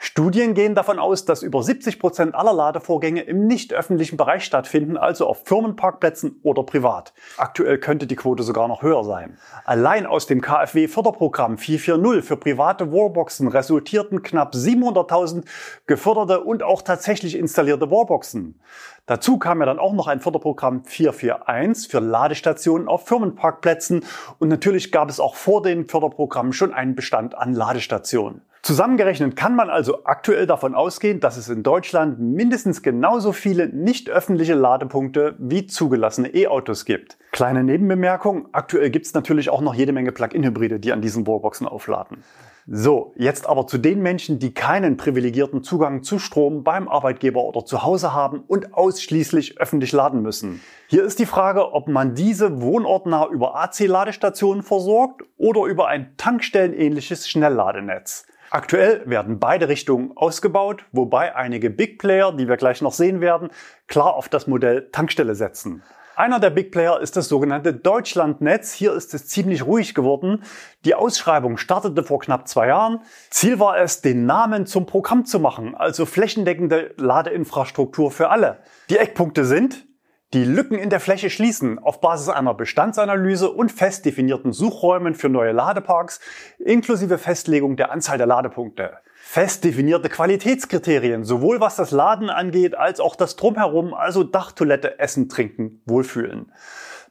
Studien 0.02 0.54
gehen 0.54 0.74
davon 0.74 0.98
aus, 0.98 1.26
dass 1.26 1.42
über 1.42 1.62
70 1.62 1.98
Prozent 1.98 2.34
aller 2.34 2.54
Ladevorgänge 2.54 3.20
im 3.20 3.46
nicht 3.46 3.74
öffentlichen 3.74 4.16
Bereich 4.16 4.46
stattfinden, 4.46 4.96
also 4.96 5.26
auf 5.26 5.44
Firmenparkplätzen 5.44 6.40
oder 6.42 6.62
privat. 6.62 7.12
Aktuell 7.36 7.76
könnte 7.76 8.06
die 8.06 8.16
Quote 8.16 8.42
sogar 8.42 8.66
noch 8.66 8.80
höher 8.80 9.04
sein. 9.04 9.36
Allein 9.66 10.06
aus 10.06 10.26
dem 10.26 10.40
KfW-Förderprogramm 10.40 11.58
440 11.58 12.24
für 12.26 12.38
private 12.38 12.90
Wallboxen 12.90 13.48
resultierten 13.48 14.22
knapp 14.22 14.54
700.000 14.54 15.44
geförderte 15.86 16.44
und 16.44 16.62
auch 16.62 16.80
tatsächlich 16.80 17.36
installierte 17.36 17.90
Wallboxen. 17.90 18.58
Dazu 19.04 19.38
kam 19.38 19.60
ja 19.60 19.66
dann 19.66 19.78
auch 19.78 19.92
noch 19.92 20.06
ein 20.06 20.20
Förderprogramm 20.20 20.82
441 20.86 21.90
für 21.90 22.00
Ladestationen 22.00 22.88
auf 22.88 23.06
Firmenparkplätzen 23.06 24.02
und 24.38 24.48
natürlich 24.48 24.92
gab 24.92 25.10
es 25.10 25.20
auch 25.20 25.34
vor 25.34 25.60
den 25.60 25.88
Förderprogrammen 25.88 26.54
schon 26.54 26.72
einen 26.72 26.94
Bestand 26.94 27.36
an 27.36 27.52
Ladestationen. 27.52 28.40
Zusammengerechnet 28.62 29.36
kann 29.36 29.56
man 29.56 29.70
also 29.70 30.04
aktuell 30.04 30.46
davon 30.46 30.74
ausgehen, 30.74 31.18
dass 31.18 31.38
es 31.38 31.48
in 31.48 31.62
Deutschland 31.62 32.20
mindestens 32.20 32.82
genauso 32.82 33.32
viele 33.32 33.68
nicht 33.68 34.10
öffentliche 34.10 34.54
Ladepunkte 34.54 35.34
wie 35.38 35.66
zugelassene 35.66 36.34
E-Autos 36.34 36.84
gibt. 36.84 37.16
Kleine 37.32 37.64
Nebenbemerkung, 37.64 38.48
aktuell 38.52 38.90
gibt 38.90 39.06
es 39.06 39.14
natürlich 39.14 39.48
auch 39.48 39.62
noch 39.62 39.74
jede 39.74 39.92
Menge 39.92 40.12
Plug-in-Hybride, 40.12 40.78
die 40.78 40.92
an 40.92 41.00
diesen 41.00 41.26
Wallboxen 41.26 41.66
aufladen. 41.66 42.22
So, 42.66 43.14
jetzt 43.16 43.48
aber 43.48 43.66
zu 43.66 43.78
den 43.78 44.02
Menschen, 44.02 44.38
die 44.38 44.52
keinen 44.52 44.98
privilegierten 44.98 45.62
Zugang 45.62 46.02
zu 46.02 46.18
Strom 46.18 46.62
beim 46.62 46.86
Arbeitgeber 46.86 47.42
oder 47.42 47.64
zu 47.64 47.82
Hause 47.82 48.12
haben 48.12 48.44
und 48.46 48.74
ausschließlich 48.74 49.58
öffentlich 49.58 49.92
laden 49.92 50.20
müssen. 50.20 50.60
Hier 50.86 51.02
ist 51.02 51.18
die 51.18 51.26
Frage, 51.26 51.72
ob 51.72 51.88
man 51.88 52.14
diese 52.14 52.60
wohnortnah 52.60 53.26
über 53.28 53.56
AC-Ladestationen 53.56 54.62
versorgt 54.62 55.22
oder 55.38 55.64
über 55.64 55.88
ein 55.88 56.12
tankstellenähnliches 56.18 57.28
Schnellladenetz. 57.28 58.26
Aktuell 58.52 59.02
werden 59.06 59.38
beide 59.38 59.68
Richtungen 59.68 60.10
ausgebaut, 60.16 60.84
wobei 60.90 61.36
einige 61.36 61.70
Big 61.70 62.00
Player, 62.00 62.32
die 62.32 62.48
wir 62.48 62.56
gleich 62.56 62.82
noch 62.82 62.92
sehen 62.92 63.20
werden, 63.20 63.50
klar 63.86 64.14
auf 64.14 64.28
das 64.28 64.48
Modell 64.48 64.88
Tankstelle 64.90 65.36
setzen. 65.36 65.84
Einer 66.16 66.40
der 66.40 66.50
Big 66.50 66.72
Player 66.72 67.00
ist 67.00 67.16
das 67.16 67.28
sogenannte 67.28 67.72
Deutschlandnetz. 67.72 68.72
Hier 68.72 68.92
ist 68.92 69.14
es 69.14 69.28
ziemlich 69.28 69.64
ruhig 69.64 69.94
geworden. 69.94 70.42
Die 70.84 70.96
Ausschreibung 70.96 71.58
startete 71.58 72.02
vor 72.02 72.18
knapp 72.18 72.48
zwei 72.48 72.66
Jahren. 72.66 73.00
Ziel 73.30 73.60
war 73.60 73.78
es, 73.78 74.02
den 74.02 74.26
Namen 74.26 74.66
zum 74.66 74.84
Programm 74.84 75.24
zu 75.24 75.38
machen, 75.38 75.76
also 75.76 76.04
flächendeckende 76.04 76.92
Ladeinfrastruktur 76.96 78.10
für 78.10 78.30
alle. 78.30 78.58
Die 78.90 78.98
Eckpunkte 78.98 79.44
sind 79.44 79.86
die 80.32 80.44
Lücken 80.44 80.78
in 80.78 80.90
der 80.90 81.00
Fläche 81.00 81.28
schließen 81.28 81.80
auf 81.80 82.00
Basis 82.00 82.28
einer 82.28 82.54
Bestandsanalyse 82.54 83.50
und 83.50 83.72
fest 83.72 84.04
definierten 84.04 84.52
Suchräumen 84.52 85.16
für 85.16 85.28
neue 85.28 85.50
Ladeparks 85.50 86.20
inklusive 86.60 87.18
Festlegung 87.18 87.76
der 87.76 87.90
Anzahl 87.90 88.16
der 88.16 88.28
Ladepunkte. 88.28 88.98
Fest 89.16 89.64
definierte 89.64 90.08
Qualitätskriterien, 90.08 91.24
sowohl 91.24 91.60
was 91.60 91.74
das 91.74 91.90
Laden 91.90 92.30
angeht, 92.30 92.76
als 92.76 93.00
auch 93.00 93.16
das 93.16 93.34
Drumherum, 93.34 93.92
also 93.92 94.22
Dachtoilette, 94.22 95.00
Essen, 95.00 95.28
Trinken, 95.28 95.82
Wohlfühlen. 95.84 96.52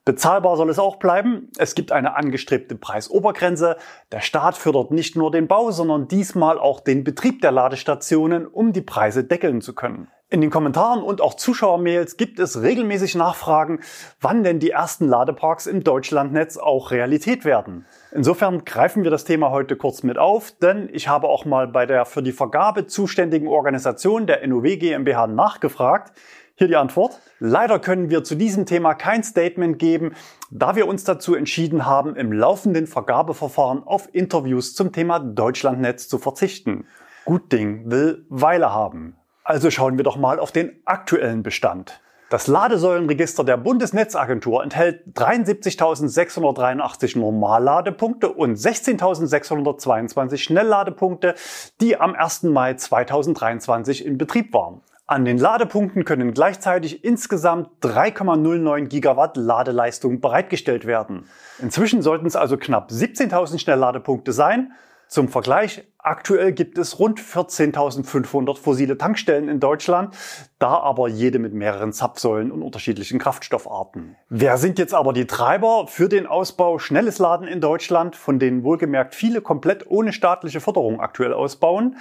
Bezahlbar 0.09 0.57
soll 0.57 0.71
es 0.71 0.79
auch 0.79 0.95
bleiben. 0.95 1.51
Es 1.59 1.75
gibt 1.75 1.91
eine 1.91 2.15
angestrebte 2.15 2.73
Preisobergrenze. 2.73 3.77
Der 4.11 4.21
Staat 4.21 4.57
fördert 4.57 4.89
nicht 4.89 5.15
nur 5.15 5.29
den 5.29 5.47
Bau, 5.47 5.69
sondern 5.69 6.07
diesmal 6.07 6.57
auch 6.57 6.79
den 6.79 7.03
Betrieb 7.03 7.43
der 7.43 7.51
Ladestationen, 7.51 8.47
um 8.47 8.73
die 8.73 8.81
Preise 8.81 9.23
deckeln 9.23 9.61
zu 9.61 9.75
können. 9.75 10.07
In 10.31 10.41
den 10.41 10.49
Kommentaren 10.49 11.03
und 11.03 11.21
auch 11.21 11.35
Zuschauermails 11.35 12.17
gibt 12.17 12.39
es 12.39 12.61
regelmäßig 12.61 13.13
Nachfragen, 13.13 13.81
wann 14.19 14.43
denn 14.43 14.59
die 14.59 14.71
ersten 14.71 15.07
Ladeparks 15.07 15.67
im 15.67 15.83
Deutschlandnetz 15.83 16.57
auch 16.57 16.89
Realität 16.89 17.45
werden. 17.45 17.85
Insofern 18.11 18.63
greifen 18.65 19.03
wir 19.03 19.11
das 19.11 19.25
Thema 19.25 19.51
heute 19.51 19.75
kurz 19.75 20.01
mit 20.01 20.17
auf, 20.17 20.51
denn 20.51 20.89
ich 20.91 21.07
habe 21.07 21.27
auch 21.27 21.45
mal 21.45 21.67
bei 21.67 21.85
der 21.85 22.05
für 22.05 22.23
die 22.23 22.31
Vergabe 22.31 22.87
zuständigen 22.87 23.47
Organisation 23.47 24.25
der 24.25 24.45
NOW 24.47 24.77
GmbH 24.77 25.27
nachgefragt. 25.27 26.13
Hier 26.59 26.67
die 26.67 26.75
Antwort. 26.75 27.19
Leider 27.39 27.79
können 27.79 28.09
wir 28.09 28.25
zu 28.25 28.35
diesem 28.35 28.65
Thema 28.65 28.93
kein 28.93 29.23
Statement 29.23 29.79
geben, 29.79 30.13
da 30.51 30.75
wir 30.75 30.89
uns 30.89 31.05
dazu 31.05 31.33
entschieden 31.33 31.85
haben, 31.85 32.17
im 32.17 32.33
laufenden 32.33 32.85
Vergabeverfahren 32.85 33.81
auf 33.81 34.13
Interviews 34.13 34.75
zum 34.75 34.91
Thema 34.91 35.19
Deutschlandnetz 35.19 36.09
zu 36.09 36.17
verzichten. 36.17 36.83
Gut 37.23 37.49
Ding 37.53 37.89
will 37.89 38.25
Weile 38.27 38.73
haben. 38.73 39.15
Also 39.45 39.71
schauen 39.71 39.95
wir 39.95 40.03
doch 40.03 40.17
mal 40.17 40.37
auf 40.37 40.51
den 40.51 40.81
aktuellen 40.83 41.43
Bestand. 41.43 42.01
Das 42.29 42.47
Ladesäulenregister 42.47 43.45
der 43.45 43.55
Bundesnetzagentur 43.55 44.61
enthält 44.61 45.03
73.683 45.15 47.17
Normalladepunkte 47.17 48.33
und 48.33 48.57
16.622 48.57 50.35
Schnellladepunkte, 50.35 51.35
die 51.79 51.97
am 51.97 52.15
1. 52.15 52.43
Mai 52.43 52.73
2023 52.73 54.05
in 54.05 54.17
Betrieb 54.17 54.53
waren. 54.53 54.81
An 55.09 55.25
den 55.25 55.39
Ladepunkten 55.39 56.05
können 56.05 56.35
gleichzeitig 56.35 57.03
insgesamt 57.03 57.67
3,09 57.81 58.89
Gigawatt 58.89 59.37
Ladeleistung 59.37 60.21
bereitgestellt 60.21 60.85
werden. 60.85 61.25
Inzwischen 61.57 62.03
sollten 62.03 62.27
es 62.27 62.35
also 62.35 62.57
knapp 62.57 62.91
17.000 62.91 63.57
Schnellladepunkte 63.57 64.33
sein 64.33 64.71
zum 65.07 65.27
Vergleich, 65.27 65.83
aktuell 65.97 66.51
gibt 66.51 66.77
es 66.77 66.99
rund 66.99 67.19
14.500 67.19 68.55
fossile 68.55 68.99
Tankstellen 68.99 69.49
in 69.49 69.59
Deutschland, 69.59 70.15
da 70.59 70.77
aber 70.77 71.07
jede 71.07 71.39
mit 71.39 71.55
mehreren 71.55 71.91
Zapfsäulen 71.91 72.51
und 72.51 72.61
unterschiedlichen 72.61 73.17
Kraftstoffarten. 73.17 74.15
Wer 74.29 74.59
sind 74.59 74.77
jetzt 74.77 74.93
aber 74.93 75.11
die 75.11 75.25
Treiber 75.25 75.87
für 75.87 76.07
den 76.07 76.27
Ausbau 76.27 76.77
schnelles 76.77 77.17
Laden 77.17 77.47
in 77.47 77.61
Deutschland, 77.61 78.15
von 78.15 78.37
denen 78.37 78.63
wohlgemerkt 78.63 79.15
viele 79.15 79.41
komplett 79.41 79.89
ohne 79.89 80.13
staatliche 80.13 80.61
Förderung 80.61 80.99
aktuell 80.99 81.33
ausbauen? 81.33 81.95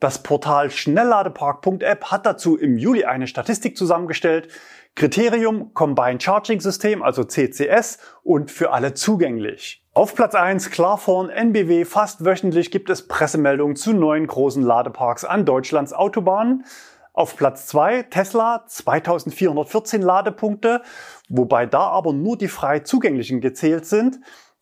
Das 0.00 0.22
Portal 0.22 0.70
Schnellladepark.app 0.70 2.06
hat 2.06 2.24
dazu 2.24 2.56
im 2.56 2.78
Juli 2.78 3.04
eine 3.04 3.26
Statistik 3.26 3.76
zusammengestellt. 3.76 4.48
Kriterium 4.94 5.74
Combined 5.74 6.22
Charging 6.22 6.58
System, 6.58 7.02
also 7.02 7.22
CCS 7.22 7.98
und 8.22 8.50
für 8.50 8.72
alle 8.72 8.94
zugänglich. 8.94 9.84
Auf 9.92 10.14
Platz 10.14 10.34
1 10.34 10.70
klar 10.70 10.96
vorn 10.96 11.28
NBW. 11.28 11.84
Fast 11.84 12.24
wöchentlich 12.24 12.70
gibt 12.70 12.88
es 12.88 13.08
Pressemeldungen 13.08 13.76
zu 13.76 13.92
neuen 13.92 14.26
großen 14.26 14.62
Ladeparks 14.62 15.26
an 15.26 15.44
Deutschlands 15.44 15.92
Autobahnen. 15.92 16.64
Auf 17.12 17.36
Platz 17.36 17.66
2 17.66 18.04
Tesla 18.04 18.64
2414 18.66 20.00
Ladepunkte, 20.00 20.80
wobei 21.28 21.66
da 21.66 21.80
aber 21.80 22.14
nur 22.14 22.38
die 22.38 22.48
frei 22.48 22.78
zugänglichen 22.78 23.42
gezählt 23.42 23.84
sind. 23.84 24.20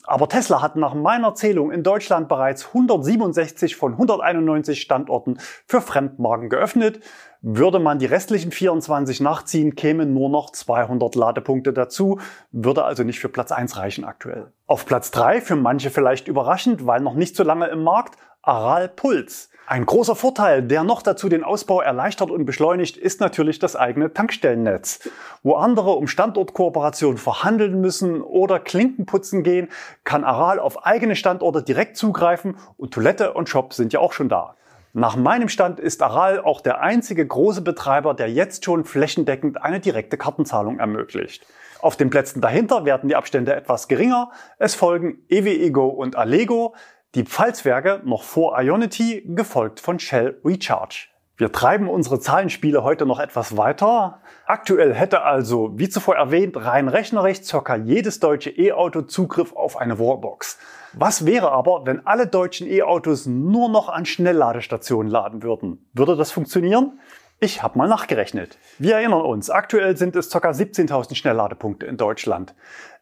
Aber 0.09 0.27
Tesla 0.27 0.63
hat 0.63 0.75
nach 0.75 0.95
meiner 0.95 1.35
Zählung 1.35 1.71
in 1.71 1.83
Deutschland 1.83 2.29
bereits 2.29 2.69
167 2.69 3.77
von 3.77 3.93
191 3.93 4.81
Standorten 4.81 5.39
für 5.67 5.83
Fremdmarken 5.83 6.49
geöffnet. 6.49 7.01
Würde 7.43 7.79
man 7.79 7.99
die 7.99 8.07
restlichen 8.07 8.51
24 8.51 9.21
nachziehen, 9.21 9.75
kämen 9.75 10.15
nur 10.15 10.31
noch 10.31 10.49
200 10.51 11.15
Ladepunkte 11.15 11.75
dazu, 11.75 12.21
würde 12.53 12.85
also 12.85 13.03
nicht 13.05 13.21
für 13.21 13.29
Platz 13.29 13.53
1 13.53 13.77
reichen 13.77 14.05
aktuell. 14.05 14.51
Auf 14.67 14.87
Platz 14.87 15.11
3, 15.11 15.43
für 15.43 15.57
manche 15.57 15.91
vielleicht 15.91 16.27
überraschend, 16.27 16.87
weil 16.87 17.03
noch 17.03 17.15
nicht 17.15 17.37
so 17.37 17.45
lange 17.45 17.67
im 17.67 17.85
Markt, 17.85 18.17
Aral 18.41 18.89
Puls. 18.89 19.51
Ein 19.71 19.85
großer 19.85 20.17
Vorteil, 20.17 20.63
der 20.63 20.83
noch 20.83 21.03
dazu 21.03 21.29
den 21.29 21.45
Ausbau 21.45 21.83
erleichtert 21.83 22.31
und 22.31 22.47
beschleunigt, 22.47 22.97
ist 22.97 23.21
natürlich 23.21 23.59
das 23.59 23.77
eigene 23.77 24.15
Tankstellennetz. 24.15 25.11
Wo 25.43 25.57
andere 25.57 25.91
um 25.91 26.07
Standortkooperation 26.07 27.19
verhandeln 27.19 27.79
müssen 27.83 28.23
oder 28.23 28.61
Klinken 28.61 29.05
putzen 29.05 29.43
gehen, 29.43 29.69
kann 30.05 30.25
Aral 30.25 30.59
auf 30.59 30.87
eigene 30.87 31.17
Standorte 31.17 31.63
direkt 31.63 31.99
zugreifen 31.99 32.57
und 32.79 32.95
Toilette 32.95 33.35
und 33.35 33.51
Shop 33.51 33.75
sind 33.75 33.93
ja 33.93 34.01
auch 34.01 34.15
schon 34.15 34.31
da. 34.31 34.55
Nach 34.95 35.17
meinem 35.17 35.51
Stand 35.51 35.81
ist 35.81 36.01
Aral 36.01 36.41
auch 36.41 36.63
der 36.63 36.81
einzige 36.81 37.27
große 37.27 37.61
Betreiber, 37.61 38.15
der 38.15 38.33
jetzt 38.33 38.65
schon 38.65 38.87
flächendeckend 38.87 39.63
eine 39.63 39.81
direkte 39.81 40.17
Kartenzahlung 40.17 40.79
ermöglicht. 40.79 41.45
Auf 41.81 41.97
den 41.97 42.09
Plätzen 42.09 42.41
dahinter 42.41 42.87
werden 42.87 43.09
die 43.09 43.17
Abstände 43.17 43.55
etwas 43.55 43.87
geringer. 43.87 44.31
Es 44.59 44.75
folgen 44.75 45.19
EWEGO 45.29 45.87
und 45.87 46.17
Allego, 46.17 46.75
die 47.15 47.25
Pfalzwerke 47.25 48.03
noch 48.05 48.23
vor 48.23 48.61
Ionity, 48.61 49.25
gefolgt 49.27 49.81
von 49.81 49.99
Shell 49.99 50.41
Recharge. 50.45 51.09
Wir 51.39 51.53
treiben 51.53 51.89
unsere 51.89 52.19
Zahlenspiele 52.19 52.83
heute 52.83 53.07
noch 53.07 53.21
etwas 53.21 53.57
weiter. 53.57 54.21
Aktuell 54.45 54.93
hätte 54.93 55.23
also, 55.23 55.71
wie 55.79 55.89
zuvor 55.89 56.17
erwähnt, 56.17 56.57
rein 56.57 56.89
rechnerisch 56.89 57.43
circa 57.43 57.77
jedes 57.77 58.19
deutsche 58.19 58.51
E-Auto 58.51 59.03
Zugriff 59.03 59.55
auf 59.55 59.77
eine 59.77 59.99
Wallbox. 59.99 60.59
Was 60.95 61.27
wäre 61.27 61.53
aber, 61.53 61.87
wenn 61.87 62.05
alle 62.07 62.27
deutschen 62.27 62.67
E-Autos 62.67 63.27
nur 63.27 63.69
noch 63.69 63.89
an 63.89 64.05
Schnellladestationen 64.05 65.11
laden 65.11 65.45
würden? 65.45 65.89
Würde 65.93 66.17
das 66.17 66.33
funktionieren? 66.33 66.99
Ich 67.41 67.63
habe 67.63 67.79
mal 67.79 67.89
nachgerechnet. 67.89 68.59
Wir 68.81 68.97
erinnern 68.97 69.21
uns, 69.21 69.49
aktuell 69.49 69.97
sind 69.97 70.17
es 70.17 70.29
ca. 70.31 70.39
17.000 70.39 71.15
Schnellladepunkte 71.15 71.87
in 71.87 71.97
Deutschland. 71.97 72.57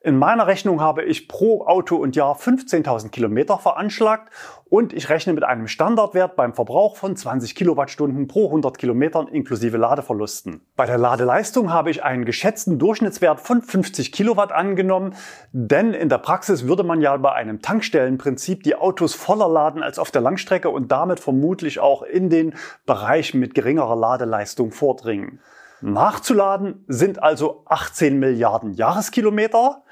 In 0.06 0.18
meiner 0.18 0.46
Rechnung 0.46 0.80
habe 0.80 1.02
ich 1.02 1.26
pro 1.26 1.66
Auto 1.66 1.96
und 1.96 2.14
Jahr 2.14 2.36
15.000 2.36 3.08
Kilometer 3.08 3.58
veranschlagt 3.58 4.32
und 4.68 4.92
ich 4.92 5.08
rechne 5.08 5.32
mit 5.32 5.42
einem 5.42 5.66
Standardwert 5.66 6.36
beim 6.36 6.54
Verbrauch 6.54 6.94
von 6.94 7.16
20 7.16 7.56
Kilowattstunden 7.56 8.28
pro 8.28 8.46
100 8.46 8.78
Kilometern 8.78 9.26
inklusive 9.26 9.78
Ladeverlusten. 9.78 10.60
Bei 10.76 10.86
der 10.86 10.98
Ladeleistung 10.98 11.72
habe 11.72 11.90
ich 11.90 12.04
einen 12.04 12.24
geschätzten 12.24 12.78
Durchschnittswert 12.78 13.40
von 13.40 13.62
50 13.62 14.12
Kilowatt 14.12 14.52
angenommen, 14.52 15.16
denn 15.50 15.92
in 15.92 16.08
der 16.08 16.18
Praxis 16.18 16.68
würde 16.68 16.84
man 16.84 17.00
ja 17.00 17.16
bei 17.16 17.32
einem 17.32 17.60
Tankstellenprinzip 17.60 18.62
die 18.62 18.76
Autos 18.76 19.12
voller 19.12 19.48
laden 19.48 19.82
als 19.82 19.98
auf 19.98 20.12
der 20.12 20.22
Langstrecke 20.22 20.70
und 20.70 20.92
damit 20.92 21.18
vermutlich 21.18 21.80
auch 21.80 22.02
in 22.02 22.30
den 22.30 22.54
Bereich 22.86 23.34
mit 23.34 23.56
geringerer 23.56 23.96
Ladeleistung 23.96 24.70
vordringen. 24.70 25.40
Nachzuladen 25.80 26.84
sind 26.88 27.22
also 27.22 27.62
18 27.66 28.18
Milliarden 28.18 28.72
Jahreskilometer. 28.72 29.84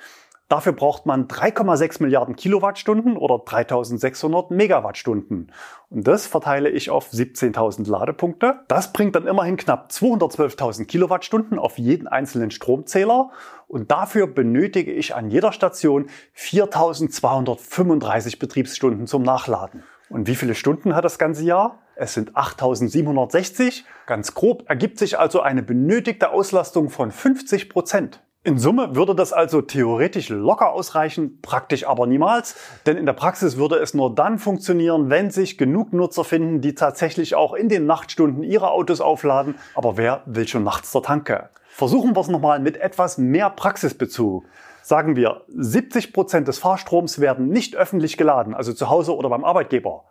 Dafür 0.49 0.73
braucht 0.73 1.07
man 1.07 1.27
3,6 1.27 2.03
Milliarden 2.03 2.37
Kilowattstunden 2.37 3.17
oder 3.17 3.39
3600 3.39 4.51
Megawattstunden. 4.51 5.51
Und 5.89 6.07
das 6.07 6.27
verteile 6.27 6.69
ich 6.69 6.91
auf 6.91 7.11
17.000 7.11 7.91
Ladepunkte. 7.91 8.61
Das 8.69 8.93
bringt 8.93 9.17
dann 9.17 9.27
immerhin 9.27 9.57
knapp 9.57 9.89
212.000 9.91 10.85
Kilowattstunden 10.85 11.59
auf 11.59 11.79
jeden 11.79 12.09
einzelnen 12.09 12.51
Stromzähler. 12.51 13.31
Und 13.69 13.91
dafür 13.91 14.27
benötige 14.27 14.93
ich 14.93 15.15
an 15.15 15.31
jeder 15.31 15.53
Station 15.53 16.11
4.235 16.37 18.39
Betriebsstunden 18.39 19.07
zum 19.07 19.23
Nachladen. 19.23 19.83
Und 20.11 20.29
wie 20.29 20.37
viele 20.37 20.55
Stunden 20.55 20.95
hat 20.95 21.07
das 21.07 21.19
ganze 21.19 21.45
Jahr? 21.45 21.79
Es 21.97 22.15
sind 22.15 22.37
8760. 22.37 23.85
Ganz 24.07 24.35
grob 24.35 24.69
ergibt 24.69 24.99
sich 24.99 25.19
also 25.19 25.41
eine 25.41 25.63
benötigte 25.63 26.31
Auslastung 26.31 26.91
von 26.91 27.11
50 27.11 27.69
Prozent. 27.69 28.21
In 28.47 28.59
Summe 28.59 28.95
würde 28.95 29.15
das 29.15 29.33
also 29.33 29.63
theoretisch 29.63 30.29
locker 30.29 30.73
ausreichen, 30.73 31.41
praktisch 31.41 31.87
aber 31.87 32.07
niemals, 32.07 32.57
denn 32.85 32.99
in 32.99 33.07
der 33.07 33.15
Praxis 33.15 33.57
würde 33.57 33.77
es 33.77 33.95
nur 33.95 34.15
dann 34.15 34.39
funktionieren, 34.39 35.09
wenn 35.09 35.31
sich 35.31 35.57
genug 35.57 35.95
Nutzer 35.95 36.25
finden, 36.25 36.61
die 36.61 36.75
tatsächlich 36.75 37.37
auch 37.37 37.55
in 37.55 37.71
den 37.71 37.87
Nachtstunden 37.87 38.43
ihre 38.43 38.71
Autos 38.71 39.01
aufladen. 39.01 39.55
Aber 39.75 39.97
wer 39.97 40.21
will 40.27 40.47
schon 40.47 40.63
nachts 40.63 40.91
zur 40.91 41.03
Tanke? 41.03 41.49
Versuchen 41.71 42.15
wir 42.15 42.21
es 42.21 42.29
nochmal 42.29 42.61
mit 42.61 42.77
etwas 42.77 43.17
mehr 43.17 43.49
Praxisbezug. 43.49 44.45
Sagen 44.83 45.17
wir, 45.17 45.41
70 45.49 46.13
Prozent 46.13 46.47
des 46.47 46.59
Fahrstroms 46.59 47.21
werden 47.21 47.49
nicht 47.49 47.77
öffentlich 47.77 48.19
geladen, 48.19 48.53
also 48.53 48.75
zu 48.75 48.91
Hause 48.91 49.17
oder 49.17 49.31
beim 49.31 49.43
Arbeitgeber. 49.43 50.05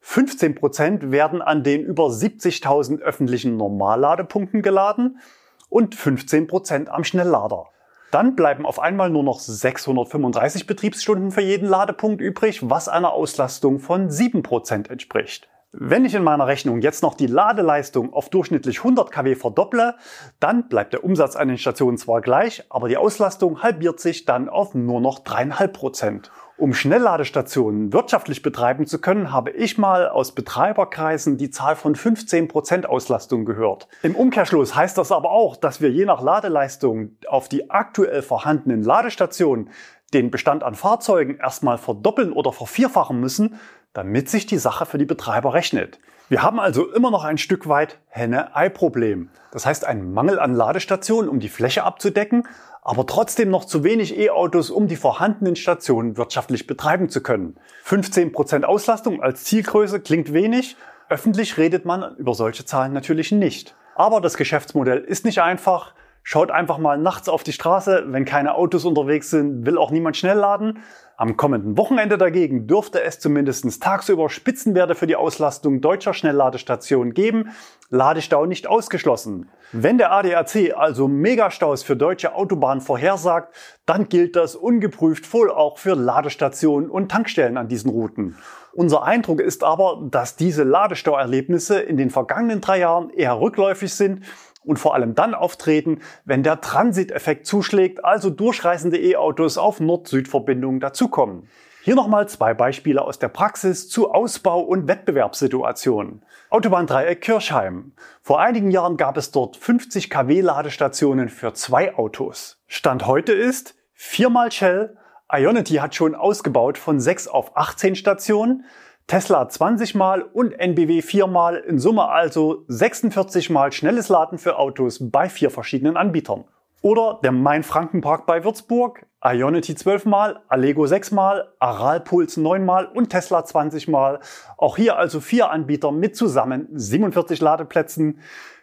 15 0.00 0.54
Prozent 0.54 1.10
werden 1.10 1.42
an 1.42 1.62
den 1.62 1.82
über 1.82 2.06
70.000 2.06 3.00
öffentlichen 3.00 3.56
Normalladepunkten 3.56 4.62
geladen 4.62 5.20
und 5.68 5.94
15 5.94 6.46
Prozent 6.46 6.88
am 6.88 7.04
Schnelllader. 7.04 7.66
Dann 8.10 8.34
bleiben 8.34 8.66
auf 8.66 8.80
einmal 8.80 9.08
nur 9.08 9.22
noch 9.22 9.38
635 9.38 10.66
Betriebsstunden 10.66 11.30
für 11.30 11.42
jeden 11.42 11.68
Ladepunkt 11.68 12.20
übrig, 12.20 12.68
was 12.68 12.88
einer 12.88 13.12
Auslastung 13.12 13.78
von 13.78 14.10
7 14.10 14.42
Prozent 14.42 14.90
entspricht. 14.90 15.48
Wenn 15.72 16.04
ich 16.04 16.16
in 16.16 16.24
meiner 16.24 16.48
Rechnung 16.48 16.80
jetzt 16.80 17.04
noch 17.04 17.14
die 17.14 17.28
Ladeleistung 17.28 18.12
auf 18.12 18.28
durchschnittlich 18.28 18.78
100 18.78 19.12
kW 19.12 19.36
verdopple, 19.36 19.94
dann 20.40 20.68
bleibt 20.68 20.94
der 20.94 21.04
Umsatz 21.04 21.36
an 21.36 21.46
den 21.46 21.58
Stationen 21.58 21.96
zwar 21.96 22.22
gleich, 22.22 22.64
aber 22.70 22.88
die 22.88 22.96
Auslastung 22.96 23.62
halbiert 23.62 24.00
sich 24.00 24.24
dann 24.24 24.48
auf 24.48 24.74
nur 24.74 25.00
noch 25.00 25.20
3,5 25.20 25.68
Prozent. 25.68 26.32
Um 26.60 26.74
Schnellladestationen 26.74 27.94
wirtschaftlich 27.94 28.42
betreiben 28.42 28.86
zu 28.86 29.00
können, 29.00 29.32
habe 29.32 29.50
ich 29.50 29.78
mal 29.78 30.10
aus 30.10 30.32
Betreiberkreisen 30.34 31.38
die 31.38 31.48
Zahl 31.48 31.74
von 31.74 31.96
15% 31.96 32.84
Auslastung 32.84 33.46
gehört. 33.46 33.88
Im 34.02 34.14
Umkehrschluss 34.14 34.74
heißt 34.76 34.98
das 34.98 35.10
aber 35.10 35.30
auch, 35.30 35.56
dass 35.56 35.80
wir 35.80 35.90
je 35.90 36.04
nach 36.04 36.20
Ladeleistung 36.20 37.16
auf 37.26 37.48
die 37.48 37.70
aktuell 37.70 38.20
vorhandenen 38.20 38.82
Ladestationen 38.82 39.70
den 40.12 40.30
Bestand 40.30 40.62
an 40.62 40.74
Fahrzeugen 40.74 41.38
erstmal 41.38 41.78
verdoppeln 41.78 42.30
oder 42.30 42.52
vervierfachen 42.52 43.18
müssen, 43.18 43.58
damit 43.94 44.28
sich 44.28 44.44
die 44.44 44.58
Sache 44.58 44.84
für 44.84 44.98
die 44.98 45.06
Betreiber 45.06 45.54
rechnet. 45.54 45.98
Wir 46.30 46.44
haben 46.44 46.60
also 46.60 46.88
immer 46.92 47.10
noch 47.10 47.24
ein 47.24 47.38
Stück 47.38 47.68
weit 47.68 47.98
Henne-Ei-Problem. 48.06 49.30
Das 49.50 49.66
heißt 49.66 49.84
einen 49.84 50.12
Mangel 50.14 50.38
an 50.38 50.54
Ladestationen, 50.54 51.28
um 51.28 51.40
die 51.40 51.48
Fläche 51.48 51.82
abzudecken, 51.82 52.46
aber 52.82 53.04
trotzdem 53.04 53.50
noch 53.50 53.64
zu 53.64 53.82
wenig 53.82 54.16
E-Autos, 54.16 54.70
um 54.70 54.86
die 54.86 54.94
vorhandenen 54.94 55.56
Stationen 55.56 56.16
wirtschaftlich 56.16 56.68
betreiben 56.68 57.08
zu 57.08 57.20
können. 57.20 57.56
15% 57.84 58.62
Auslastung 58.62 59.20
als 59.20 59.42
Zielgröße 59.42 59.98
klingt 59.98 60.32
wenig. 60.32 60.76
Öffentlich 61.08 61.58
redet 61.58 61.84
man 61.84 62.14
über 62.14 62.34
solche 62.34 62.64
Zahlen 62.64 62.92
natürlich 62.92 63.32
nicht. 63.32 63.74
Aber 63.96 64.20
das 64.20 64.36
Geschäftsmodell 64.36 64.98
ist 64.98 65.24
nicht 65.24 65.42
einfach. 65.42 65.94
Schaut 66.22 66.52
einfach 66.52 66.78
mal 66.78 66.96
nachts 66.96 67.28
auf 67.28 67.42
die 67.42 67.52
Straße. 67.52 68.04
Wenn 68.06 68.24
keine 68.24 68.54
Autos 68.54 68.84
unterwegs 68.84 69.30
sind, 69.30 69.66
will 69.66 69.76
auch 69.76 69.90
niemand 69.90 70.16
schnell 70.16 70.38
laden. 70.38 70.78
Am 71.20 71.36
kommenden 71.36 71.76
Wochenende 71.76 72.16
dagegen 72.16 72.66
dürfte 72.66 73.02
es 73.02 73.20
zumindest 73.20 73.82
tagsüber 73.82 74.30
Spitzenwerte 74.30 74.94
für 74.94 75.06
die 75.06 75.16
Auslastung 75.16 75.82
deutscher 75.82 76.14
Schnellladestationen 76.14 77.12
geben. 77.12 77.50
Ladestau 77.90 78.46
nicht 78.46 78.66
ausgeschlossen. 78.66 79.50
Wenn 79.70 79.98
der 79.98 80.12
ADAC 80.12 80.72
also 80.74 81.08
Megastaus 81.08 81.82
für 81.82 81.94
deutsche 81.94 82.34
Autobahnen 82.34 82.80
vorhersagt, 82.80 83.54
dann 83.84 84.08
gilt 84.08 84.34
das 84.34 84.56
ungeprüft 84.56 85.30
wohl 85.34 85.50
auch 85.50 85.76
für 85.76 85.94
Ladestationen 85.94 86.88
und 86.88 87.10
Tankstellen 87.10 87.58
an 87.58 87.68
diesen 87.68 87.90
Routen. 87.90 88.38
Unser 88.72 89.02
Eindruck 89.02 89.40
ist 89.40 89.62
aber, 89.62 90.00
dass 90.10 90.36
diese 90.36 90.62
Ladestauerlebnisse 90.62 91.80
in 91.80 91.98
den 91.98 92.08
vergangenen 92.08 92.62
drei 92.62 92.78
Jahren 92.78 93.10
eher 93.10 93.38
rückläufig 93.38 93.92
sind 93.92 94.24
und 94.64 94.78
vor 94.78 94.94
allem 94.94 95.14
dann 95.14 95.34
auftreten, 95.34 96.00
wenn 96.24 96.42
der 96.42 96.60
Transiteffekt 96.60 97.46
zuschlägt, 97.46 98.04
also 98.04 98.30
durchreisende 98.30 98.98
E-Autos 98.98 99.58
auf 99.58 99.80
Nord-Süd-Verbindungen 99.80 100.80
dazukommen. 100.80 101.48
Hier 101.82 101.94
nochmal 101.94 102.28
zwei 102.28 102.52
Beispiele 102.52 103.00
aus 103.00 103.18
der 103.18 103.28
Praxis 103.28 103.88
zu 103.88 104.12
Ausbau- 104.12 104.60
und 104.60 104.86
Wettbewerbssituationen. 104.86 106.22
Autobahndreieck 106.50 107.22
Kirchheim. 107.22 107.92
Vor 108.20 108.38
einigen 108.38 108.70
Jahren 108.70 108.98
gab 108.98 109.16
es 109.16 109.30
dort 109.30 109.56
50 109.56 110.10
kW 110.10 110.42
Ladestationen 110.42 111.30
für 111.30 111.54
zwei 111.54 111.94
Autos. 111.94 112.58
Stand 112.66 113.06
heute 113.06 113.32
ist 113.32 113.76
viermal 113.94 114.52
Shell, 114.52 114.96
Ionity 115.32 115.74
hat 115.74 115.94
schon 115.94 116.14
ausgebaut 116.14 116.76
von 116.76 117.00
6 117.00 117.28
auf 117.28 117.56
18 117.56 117.94
Stationen, 117.94 118.64
Tesla 119.06 119.48
20 119.48 119.94
Mal 119.94 120.22
und 120.22 120.52
NBW 120.52 121.02
4 121.02 121.26
Mal, 121.26 121.56
in 121.56 121.78
Summe 121.78 122.08
also 122.08 122.64
46 122.68 123.50
Mal 123.50 123.72
schnelles 123.72 124.08
Laden 124.08 124.38
für 124.38 124.58
Autos 124.58 125.10
bei 125.10 125.28
vier 125.28 125.50
verschiedenen 125.50 125.96
Anbietern. 125.96 126.44
Oder 126.82 127.18
der 127.22 127.32
Main-Frankenpark 127.32 128.24
bei 128.24 128.42
Würzburg, 128.42 129.04
Ionity 129.22 129.74
12 129.74 130.06
Mal, 130.06 130.40
Allego 130.48 130.86
6 130.86 131.10
Mal, 131.10 131.52
Aralpuls 131.58 132.38
9 132.38 132.64
Mal 132.64 132.86
und 132.86 133.10
Tesla 133.10 133.44
20 133.44 133.88
Mal. 133.88 134.20
Auch 134.56 134.76
hier 134.76 134.96
also 134.96 135.20
vier 135.20 135.50
Anbieter 135.50 135.92
mit 135.92 136.16
zusammen 136.16 136.68
47 136.72 137.40
Ladeplätzen. 137.40 138.20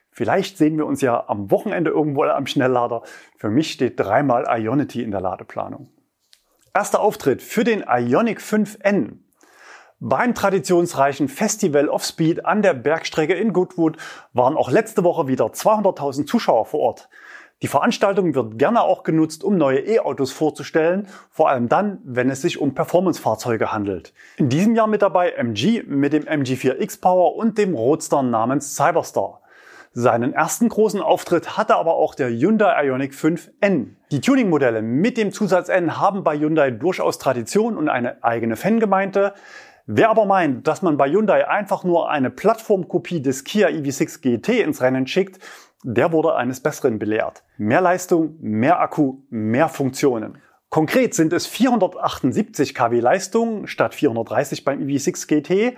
Vielleicht 0.10 0.58
sehen 0.58 0.78
wir 0.78 0.88
uns 0.88 1.02
ja 1.02 1.26
am 1.28 1.52
Wochenende 1.52 1.91
irgendwo 1.91 2.23
am 2.23 2.47
Schnelllader. 2.47 3.04
Für 3.38 3.52
mich 3.52 3.71
steht 3.71 4.00
dreimal 4.00 4.45
Ionity 4.50 5.04
in 5.04 5.12
der 5.12 5.21
Ladeplanung. 5.21 5.91
Erster 6.73 7.02
Auftritt 7.02 7.43
für 7.43 7.63
den 7.63 7.84
Ionic 7.88 8.39
5N. 8.39 9.19
Beim 9.99 10.36
traditionsreichen 10.36 11.27
Festival 11.27 11.89
of 11.89 12.05
Speed 12.05 12.45
an 12.45 12.62
der 12.62 12.75
Bergstrecke 12.75 13.33
in 13.33 13.51
Goodwood 13.51 13.97
waren 14.31 14.55
auch 14.55 14.69
letzte 14.69 15.03
Woche 15.03 15.27
wieder 15.27 15.45
200.000 15.45 16.27
Zuschauer 16.27 16.67
vor 16.67 16.81
Ort. 16.81 17.10
Die 17.63 17.67
Veranstaltung 17.67 18.36
wird 18.36 18.60
gerne 18.60 18.83
auch 18.83 19.01
genutzt, 19.01 19.43
um 19.43 19.57
neue 19.57 19.79
E-Autos 19.79 20.31
vorzustellen, 20.31 21.07
vor 21.31 21.49
allem 21.49 21.67
dann, 21.67 21.97
wenn 22.03 22.29
es 22.29 22.43
sich 22.43 22.62
um 22.62 22.75
Performance-Fahrzeuge 22.75 23.71
handelt. 23.71 24.13
In 24.38 24.49
diesem 24.49 24.75
Jahr 24.75 24.86
mit 24.86 25.01
dabei 25.01 25.31
MG 25.31 25.81
mit 25.88 26.13
dem 26.13 26.25
MG4 26.25 26.79
X-Power 26.79 27.36
und 27.36 27.57
dem 27.57 27.73
Roadster 27.73 28.21
namens 28.21 28.75
Cyberstar. 28.75 29.41
Seinen 29.93 30.31
ersten 30.33 30.69
großen 30.69 31.01
Auftritt 31.01 31.57
hatte 31.57 31.75
aber 31.75 31.95
auch 31.95 32.13
der 32.13 32.29
Hyundai 32.29 32.86
Ioniq 32.86 33.13
5N. 33.13 33.95
Die 34.12 34.21
Tuning-Modelle 34.21 34.83
mit 34.83 35.17
dem 35.17 35.31
Zusatz 35.31 35.69
N 35.69 35.99
haben 35.99 36.23
bei 36.23 36.38
Hyundai 36.38 36.69
durchaus 36.69 37.17
Tradition 37.17 37.75
und 37.75 37.89
eine 37.89 38.23
eigene 38.23 38.57
Fangemeinde. 38.57 39.33
Wer 39.89 40.10
aber 40.10 40.26
meint, 40.26 40.67
dass 40.67 40.82
man 40.82 40.97
bei 40.97 41.10
Hyundai 41.10 41.47
einfach 41.47 41.86
nur 41.86 42.10
eine 42.10 42.30
Plattformkopie 42.30 43.21
des 43.21 43.45
Kia 43.45 43.69
EV6 43.69 44.19
GT 44.19 44.60
ins 44.60 44.82
Rennen 44.82 45.08
schickt, 45.08 45.39
der 45.82 46.12
wurde 46.12 46.36
eines 46.36 46.60
Besseren 46.60 47.00
belehrt. 47.00 47.43
Mehr 47.58 47.80
Leistung, 47.80 48.36
mehr 48.41 48.82
Akku, 48.82 49.19
mehr 49.30 49.69
Funktionen. 49.69 50.39
Konkret 50.69 51.13
sind 51.13 51.32
es 51.32 51.47
478 51.47 52.76
kW 52.76 53.00
Leistung 53.00 53.65
statt 53.67 53.95
430 53.95 54.65
beim 54.65 54.82
EV6 54.82 55.26
GT. 55.26 55.78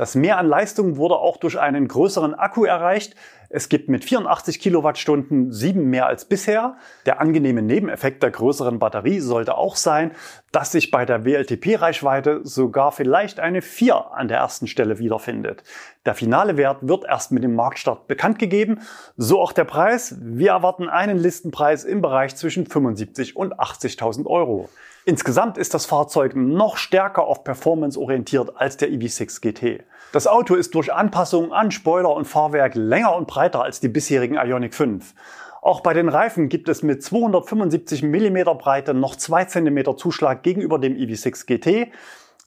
Das 0.00 0.14
Mehr 0.14 0.38
an 0.38 0.46
Leistung 0.46 0.96
wurde 0.96 1.16
auch 1.16 1.36
durch 1.36 1.60
einen 1.60 1.86
größeren 1.86 2.34
Akku 2.34 2.64
erreicht. 2.64 3.16
Es 3.50 3.68
gibt 3.68 3.90
mit 3.90 4.02
84 4.02 4.58
Kilowattstunden 4.58 5.52
sieben 5.52 5.90
mehr 5.90 6.06
als 6.06 6.24
bisher. 6.24 6.78
Der 7.04 7.20
angenehme 7.20 7.60
Nebeneffekt 7.60 8.22
der 8.22 8.30
größeren 8.30 8.78
Batterie 8.78 9.20
sollte 9.20 9.58
auch 9.58 9.76
sein, 9.76 10.12
dass 10.52 10.72
sich 10.72 10.90
bei 10.90 11.04
der 11.04 11.26
WLTP-Reichweite 11.26 12.40
sogar 12.44 12.92
vielleicht 12.92 13.40
eine 13.40 13.60
4 13.60 14.12
an 14.14 14.28
der 14.28 14.38
ersten 14.38 14.68
Stelle 14.68 14.98
wiederfindet. 14.98 15.64
Der 16.06 16.14
finale 16.14 16.56
Wert 16.56 16.78
wird 16.80 17.04
erst 17.04 17.30
mit 17.30 17.44
dem 17.44 17.54
Marktstart 17.54 18.08
bekannt 18.08 18.38
gegeben, 18.38 18.80
so 19.18 19.38
auch 19.38 19.52
der 19.52 19.64
Preis. 19.64 20.16
Wir 20.18 20.52
erwarten 20.52 20.88
einen 20.88 21.18
Listenpreis 21.18 21.84
im 21.84 22.00
Bereich 22.00 22.36
zwischen 22.36 22.64
75 22.64 23.36
und 23.36 23.60
80.000 23.60 24.24
Euro. 24.24 24.70
Insgesamt 25.06 25.56
ist 25.56 25.72
das 25.72 25.86
Fahrzeug 25.86 26.36
noch 26.36 26.76
stärker 26.76 27.24
auf 27.24 27.42
Performance 27.42 27.98
orientiert 27.98 28.52
als 28.56 28.76
der 28.76 28.90
EV6 28.90 29.40
GT. 29.40 29.82
Das 30.12 30.26
Auto 30.26 30.54
ist 30.54 30.74
durch 30.74 30.92
Anpassungen 30.92 31.52
an 31.52 31.70
Spoiler 31.70 32.14
und 32.14 32.26
Fahrwerk 32.26 32.74
länger 32.74 33.16
und 33.16 33.26
breiter 33.26 33.62
als 33.62 33.80
die 33.80 33.88
bisherigen 33.88 34.34
Ioniq 34.34 34.74
5. 34.74 35.14
Auch 35.62 35.80
bei 35.80 35.94
den 35.94 36.08
Reifen 36.08 36.48
gibt 36.48 36.68
es 36.68 36.82
mit 36.82 37.02
275 37.02 38.02
mm 38.02 38.42
Breite 38.58 38.92
noch 38.92 39.16
2 39.16 39.46
cm 39.46 39.96
Zuschlag 39.96 40.42
gegenüber 40.42 40.78
dem 40.78 40.94
EV6 40.94 41.46
GT. 41.46 41.92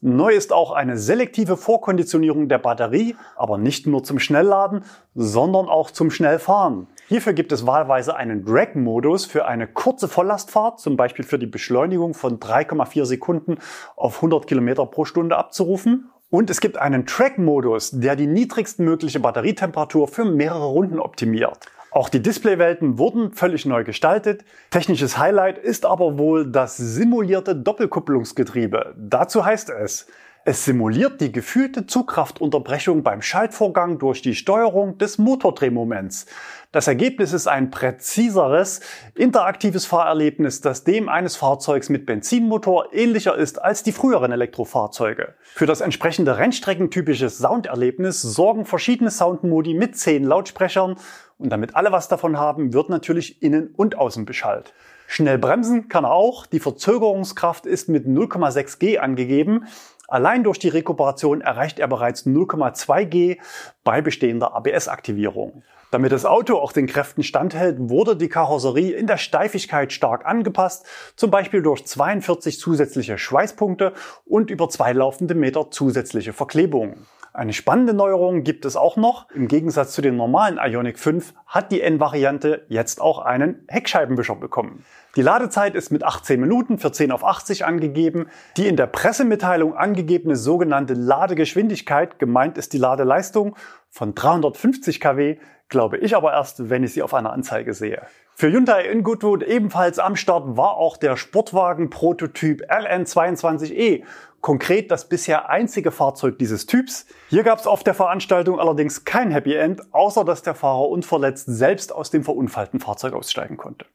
Neu 0.00 0.32
ist 0.32 0.52
auch 0.52 0.72
eine 0.72 0.96
selektive 0.98 1.56
Vorkonditionierung 1.56 2.48
der 2.48 2.58
Batterie, 2.58 3.16
aber 3.36 3.58
nicht 3.58 3.86
nur 3.86 4.04
zum 4.04 4.18
Schnellladen, 4.18 4.84
sondern 5.14 5.68
auch 5.68 5.90
zum 5.90 6.10
Schnellfahren. 6.10 6.88
Hierfür 7.06 7.34
gibt 7.34 7.52
es 7.52 7.66
wahlweise 7.66 8.16
einen 8.16 8.46
Drag-Modus 8.46 9.26
für 9.26 9.44
eine 9.44 9.66
kurze 9.66 10.08
Volllastfahrt, 10.08 10.80
zum 10.80 10.96
Beispiel 10.96 11.24
für 11.24 11.38
die 11.38 11.46
Beschleunigung 11.46 12.14
von 12.14 12.40
3,4 12.40 13.04
Sekunden 13.04 13.58
auf 13.94 14.16
100 14.16 14.46
Kilometer 14.46 14.86
pro 14.86 15.04
Stunde 15.04 15.36
abzurufen. 15.36 16.10
Und 16.30 16.48
es 16.48 16.62
gibt 16.62 16.78
einen 16.78 17.04
Track-Modus, 17.04 17.90
der 17.92 18.16
die 18.16 18.26
niedrigstmögliche 18.26 19.20
Batterietemperatur 19.20 20.08
für 20.08 20.24
mehrere 20.24 20.64
Runden 20.64 20.98
optimiert. 20.98 21.58
Auch 21.90 22.08
die 22.08 22.22
Displaywelten 22.22 22.98
wurden 22.98 23.32
völlig 23.32 23.66
neu 23.66 23.84
gestaltet. 23.84 24.44
Technisches 24.70 25.18
Highlight 25.18 25.58
ist 25.58 25.84
aber 25.84 26.18
wohl 26.18 26.50
das 26.50 26.78
simulierte 26.78 27.54
Doppelkupplungsgetriebe. 27.54 28.94
Dazu 28.96 29.44
heißt 29.44 29.68
es, 29.70 30.06
es 30.46 30.66
simuliert 30.66 31.22
die 31.22 31.32
gefühlte 31.32 31.86
Zugkraftunterbrechung 31.86 33.02
beim 33.02 33.22
Schaltvorgang 33.22 33.98
durch 33.98 34.20
die 34.20 34.34
Steuerung 34.34 34.98
des 34.98 35.16
Motordrehmoments. 35.16 36.26
Das 36.70 36.86
Ergebnis 36.86 37.32
ist 37.32 37.46
ein 37.46 37.70
präziseres, 37.70 38.80
interaktives 39.14 39.86
Fahrerlebnis, 39.86 40.60
das 40.60 40.84
dem 40.84 41.08
eines 41.08 41.36
Fahrzeugs 41.36 41.88
mit 41.88 42.04
Benzinmotor 42.04 42.92
ähnlicher 42.92 43.34
ist 43.36 43.62
als 43.62 43.84
die 43.84 43.92
früheren 43.92 44.32
Elektrofahrzeuge. 44.32 45.34
Für 45.40 45.66
das 45.66 45.80
entsprechende 45.80 46.36
Rennstreckentypische 46.36 47.30
Sounderlebnis 47.30 48.20
sorgen 48.20 48.66
verschiedene 48.66 49.10
Soundmodi 49.10 49.72
mit 49.72 49.96
zehn 49.96 50.24
Lautsprechern 50.24 50.96
und 51.38 51.50
damit 51.50 51.74
alle 51.74 51.90
was 51.90 52.08
davon 52.08 52.38
haben, 52.38 52.74
wird 52.74 52.90
natürlich 52.90 53.40
innen 53.42 53.68
und 53.74 53.96
außen 53.96 54.26
beschallt. 54.26 54.74
Schnell 55.06 55.38
bremsen 55.38 55.88
kann 55.88 56.04
er 56.04 56.12
auch. 56.12 56.46
Die 56.46 56.60
Verzögerungskraft 56.60 57.66
ist 57.66 57.88
mit 57.88 58.06
0,6 58.06 58.78
G 58.78 58.98
angegeben. 58.98 59.66
Allein 60.14 60.44
durch 60.44 60.60
die 60.60 60.68
Rekuperation 60.68 61.40
erreicht 61.40 61.80
er 61.80 61.88
bereits 61.88 62.24
0,2 62.24 63.04
G 63.04 63.38
bei 63.82 64.00
bestehender 64.00 64.54
ABS-Aktivierung. 64.54 65.64
Damit 65.90 66.12
das 66.12 66.24
Auto 66.24 66.56
auch 66.56 66.70
den 66.70 66.86
Kräften 66.86 67.24
standhält, 67.24 67.78
wurde 67.80 68.14
die 68.16 68.28
Karosserie 68.28 68.92
in 68.92 69.08
der 69.08 69.16
Steifigkeit 69.16 69.92
stark 69.92 70.24
angepasst, 70.24 70.86
zum 71.16 71.32
Beispiel 71.32 71.62
durch 71.62 71.84
42 71.84 72.60
zusätzliche 72.60 73.18
Schweißpunkte 73.18 73.92
und 74.24 74.52
über 74.52 74.68
zwei 74.68 74.92
laufende 74.92 75.34
Meter 75.34 75.72
zusätzliche 75.72 76.32
Verklebungen. 76.32 77.08
Eine 77.36 77.52
spannende 77.52 77.94
Neuerung 77.94 78.44
gibt 78.44 78.64
es 78.64 78.76
auch 78.76 78.96
noch. 78.96 79.28
Im 79.32 79.48
Gegensatz 79.48 79.90
zu 79.90 80.02
den 80.02 80.14
normalen 80.14 80.56
Ioniq 80.56 81.00
5 81.00 81.34
hat 81.48 81.72
die 81.72 81.80
N-Variante 81.80 82.64
jetzt 82.68 83.00
auch 83.00 83.18
einen 83.18 83.64
Heckscheibenwischer 83.66 84.36
bekommen. 84.36 84.84
Die 85.16 85.22
Ladezeit 85.22 85.74
ist 85.74 85.90
mit 85.90 86.04
18 86.04 86.40
Minuten 86.40 86.78
für 86.78 86.92
10 86.92 87.10
auf 87.10 87.24
80 87.24 87.64
angegeben. 87.64 88.28
Die 88.56 88.68
in 88.68 88.76
der 88.76 88.86
Pressemitteilung 88.86 89.76
angegebene 89.76 90.36
sogenannte 90.36 90.94
Ladegeschwindigkeit, 90.94 92.20
gemeint 92.20 92.56
ist 92.56 92.72
die 92.72 92.78
Ladeleistung 92.78 93.56
von 93.90 94.14
350 94.14 95.00
kW, 95.00 95.38
glaube 95.68 95.96
ich 95.96 96.14
aber 96.14 96.34
erst, 96.34 96.70
wenn 96.70 96.84
ich 96.84 96.92
sie 96.92 97.02
auf 97.02 97.14
einer 97.14 97.32
Anzeige 97.32 97.74
sehe. 97.74 98.02
Für 98.36 98.50
Hyundai 98.50 98.86
in 98.86 99.02
Goodwood 99.02 99.42
ebenfalls 99.42 99.98
am 99.98 100.14
Start 100.16 100.56
war 100.56 100.76
auch 100.76 100.96
der 100.96 101.16
Sportwagen-Prototyp 101.16 102.62
RN22e 102.70 104.02
konkret 104.44 104.90
das 104.90 105.08
bisher 105.08 105.48
einzige 105.48 105.90
Fahrzeug 105.90 106.38
dieses 106.38 106.66
Typs. 106.66 107.06
Hier 107.30 107.44
gab 107.44 107.60
es 107.60 107.66
auf 107.66 107.82
der 107.82 107.94
Veranstaltung 107.94 108.60
allerdings 108.60 109.06
kein 109.06 109.30
Happy 109.30 109.54
End, 109.54 109.80
außer 109.94 110.22
dass 110.22 110.42
der 110.42 110.54
Fahrer 110.54 110.90
unverletzt 110.90 111.46
selbst 111.46 111.94
aus 111.94 112.10
dem 112.10 112.24
verunfallten 112.24 112.78
Fahrzeug 112.78 113.14
aussteigen 113.14 113.56
konnte. 113.56 113.86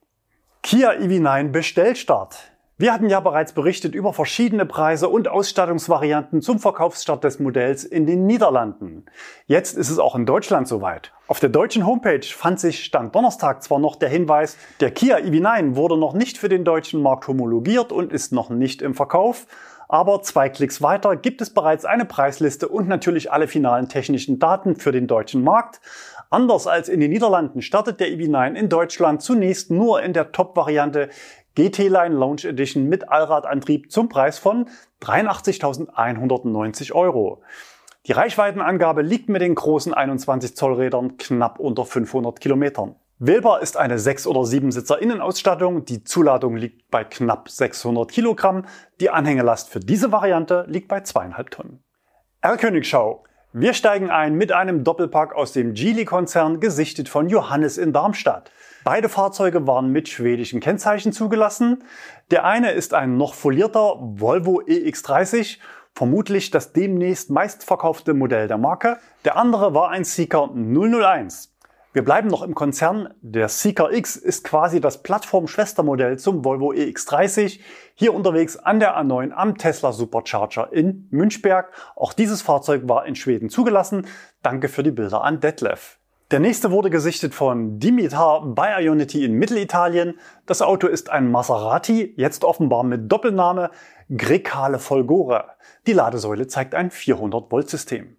Kia 0.63 0.93
EV9 0.93 1.49
Bestellstart. 1.49 2.51
Wir 2.79 2.93
hatten 2.93 3.09
ja 3.09 3.19
bereits 3.19 3.53
berichtet 3.53 3.93
über 3.93 4.13
verschiedene 4.13 4.65
Preise 4.65 5.09
und 5.09 5.27
Ausstattungsvarianten 5.27 6.41
zum 6.41 6.59
Verkaufsstart 6.59 7.25
des 7.25 7.37
Modells 7.37 7.83
in 7.83 8.07
den 8.07 8.25
Niederlanden. 8.25 9.05
Jetzt 9.45 9.77
ist 9.77 9.89
es 9.89 9.99
auch 9.99 10.15
in 10.15 10.25
Deutschland 10.25 10.67
soweit. 10.67 11.11
Auf 11.27 11.39
der 11.39 11.49
deutschen 11.49 11.85
Homepage 11.85 12.25
fand 12.25 12.59
sich 12.59 12.85
Stand 12.85 13.13
Donnerstag 13.13 13.61
zwar 13.61 13.79
noch 13.79 13.97
der 13.97 14.07
Hinweis, 14.07 14.57
der 14.79 14.91
Kia 14.91 15.17
EV9 15.17 15.75
wurde 15.75 15.97
noch 15.97 16.13
nicht 16.13 16.37
für 16.37 16.49
den 16.49 16.63
deutschen 16.63 17.03
Markt 17.03 17.27
homologiert 17.27 17.91
und 17.91 18.11
ist 18.11 18.31
noch 18.31 18.49
nicht 18.49 18.81
im 18.81 18.95
Verkauf, 18.95 19.45
aber 19.89 20.21
zwei 20.21 20.49
Klicks 20.49 20.83
weiter 20.83 21.15
gibt 21.15 21.41
es 21.41 21.49
bereits 21.49 21.83
eine 21.83 22.05
Preisliste 22.05 22.69
und 22.69 22.87
natürlich 22.87 23.31
alle 23.31 23.47
finalen 23.47 23.89
technischen 23.89 24.37
Daten 24.37 24.75
für 24.75 24.91
den 24.91 25.07
deutschen 25.07 25.43
Markt. 25.43 25.81
Anders 26.29 26.67
als 26.67 26.89
in 26.89 26.99
den 26.99 27.09
Niederlanden 27.09 27.63
startet 27.63 27.99
der 27.99 28.09
EV9 28.09 28.53
in 28.53 28.69
Deutschland 28.69 29.23
zunächst 29.23 29.71
nur 29.71 30.03
in 30.03 30.13
der 30.13 30.31
Top-Variante 30.31 31.09
GT-Line 31.55 32.15
Launch 32.15 32.45
Edition 32.45 32.87
mit 32.87 33.09
Allradantrieb 33.09 33.91
zum 33.91 34.09
Preis 34.09 34.37
von 34.37 34.69
83.190 35.01 36.93
Euro. 36.93 37.41
Die 38.05 38.11
Reichweitenangabe 38.11 39.01
liegt 39.01 39.27
mit 39.27 39.41
den 39.41 39.55
großen 39.55 39.95
21 39.95 40.55
Zoll 40.55 40.75
Rädern 40.75 41.17
knapp 41.17 41.59
unter 41.59 41.83
500 41.83 42.39
Kilometern. 42.39 42.95
Wählbar 43.21 43.61
ist 43.61 43.75
eine 43.75 43.99
6 43.99 44.27
oder 44.27 44.45
7 44.45 44.71
Sitzer 44.71 45.01
Innenausstattung. 45.01 45.83
Die 45.83 46.05
Zuladung 46.05 46.55
liegt 46.55 46.89
bei 46.89 47.03
knapp 47.03 47.49
600 47.49 48.09
Kilogramm. 48.09 48.63
Die 49.01 49.09
Anhängelast 49.09 49.67
für 49.67 49.81
diese 49.81 50.13
Variante 50.13 50.63
liegt 50.69 50.87
bei 50.87 51.01
zweieinhalb 51.01 51.51
Tonnen. 51.51 51.83
R-Königschau. 52.39 53.25
Wir 53.51 53.73
steigen 53.73 54.09
ein 54.09 54.35
mit 54.35 54.53
einem 54.53 54.85
Doppelpack 54.85 55.35
aus 55.35 55.51
dem 55.51 55.73
Geely-Konzern, 55.73 56.61
gesichtet 56.61 57.09
von 57.09 57.27
Johannes 57.27 57.77
in 57.77 57.91
Darmstadt. 57.91 58.51
Beide 58.85 59.09
Fahrzeuge 59.09 59.67
waren 59.67 59.91
mit 59.91 60.07
schwedischen 60.07 60.61
Kennzeichen 60.61 61.11
zugelassen. 61.11 61.83
Der 62.31 62.45
eine 62.45 62.71
ist 62.71 62.93
ein 62.93 63.17
noch 63.17 63.33
folierter 63.33 63.97
Volvo 63.99 64.61
EX30, 64.61 65.57
vermutlich 65.93 66.51
das 66.51 66.71
demnächst 66.71 67.31
meistverkaufte 67.31 68.13
Modell 68.13 68.47
der 68.47 68.57
Marke. 68.57 68.97
Der 69.25 69.35
andere 69.35 69.73
war 69.73 69.89
ein 69.89 70.05
Seeker 70.05 70.51
001. 70.53 71.49
Wir 71.91 72.03
bleiben 72.03 72.27
noch 72.27 72.43
im 72.43 72.53
Konzern. 72.53 73.15
Der 73.21 73.49
Seeker 73.49 73.91
X 73.91 74.15
ist 74.15 74.43
quasi 74.43 74.79
das 74.79 75.01
Plattform-Schwestermodell 75.01 76.19
zum 76.19 76.45
Volvo 76.45 76.71
EX30. 76.71 77.59
Hier 77.95 78.13
unterwegs 78.13 78.57
an 78.57 78.79
der 78.79 78.95
A9 78.95 79.31
am 79.31 79.57
Tesla 79.57 79.91
Supercharger 79.91 80.71
in 80.71 81.07
Münchberg. 81.09 81.71
Auch 81.95 82.13
dieses 82.13 82.43
Fahrzeug 82.43 82.83
war 82.87 83.07
in 83.07 83.15
Schweden 83.15 83.49
zugelassen. 83.49 84.05
Danke 84.43 84.67
für 84.67 84.83
die 84.83 84.91
Bilder 84.91 85.23
an 85.23 85.39
Detlef. 85.39 85.97
Der 86.29 86.39
nächste 86.39 86.69
wurde 86.69 86.91
gesichtet 86.91 87.33
von 87.33 87.79
Dimitar 87.79 88.45
bei 88.45 88.83
Ionity 88.83 89.25
in 89.25 89.33
Mittelitalien. 89.33 90.19
Das 90.45 90.61
Auto 90.61 90.85
ist 90.85 91.09
ein 91.09 91.31
Maserati, 91.31 92.13
jetzt 92.17 92.43
offenbar 92.43 92.83
mit 92.83 93.11
Doppelname 93.11 93.71
Grecale 94.15 94.77
Folgore. 94.77 95.45
Die 95.87 95.93
Ladesäule 95.93 96.45
zeigt 96.45 96.75
ein 96.75 96.91
400-Volt-System. 96.91 98.15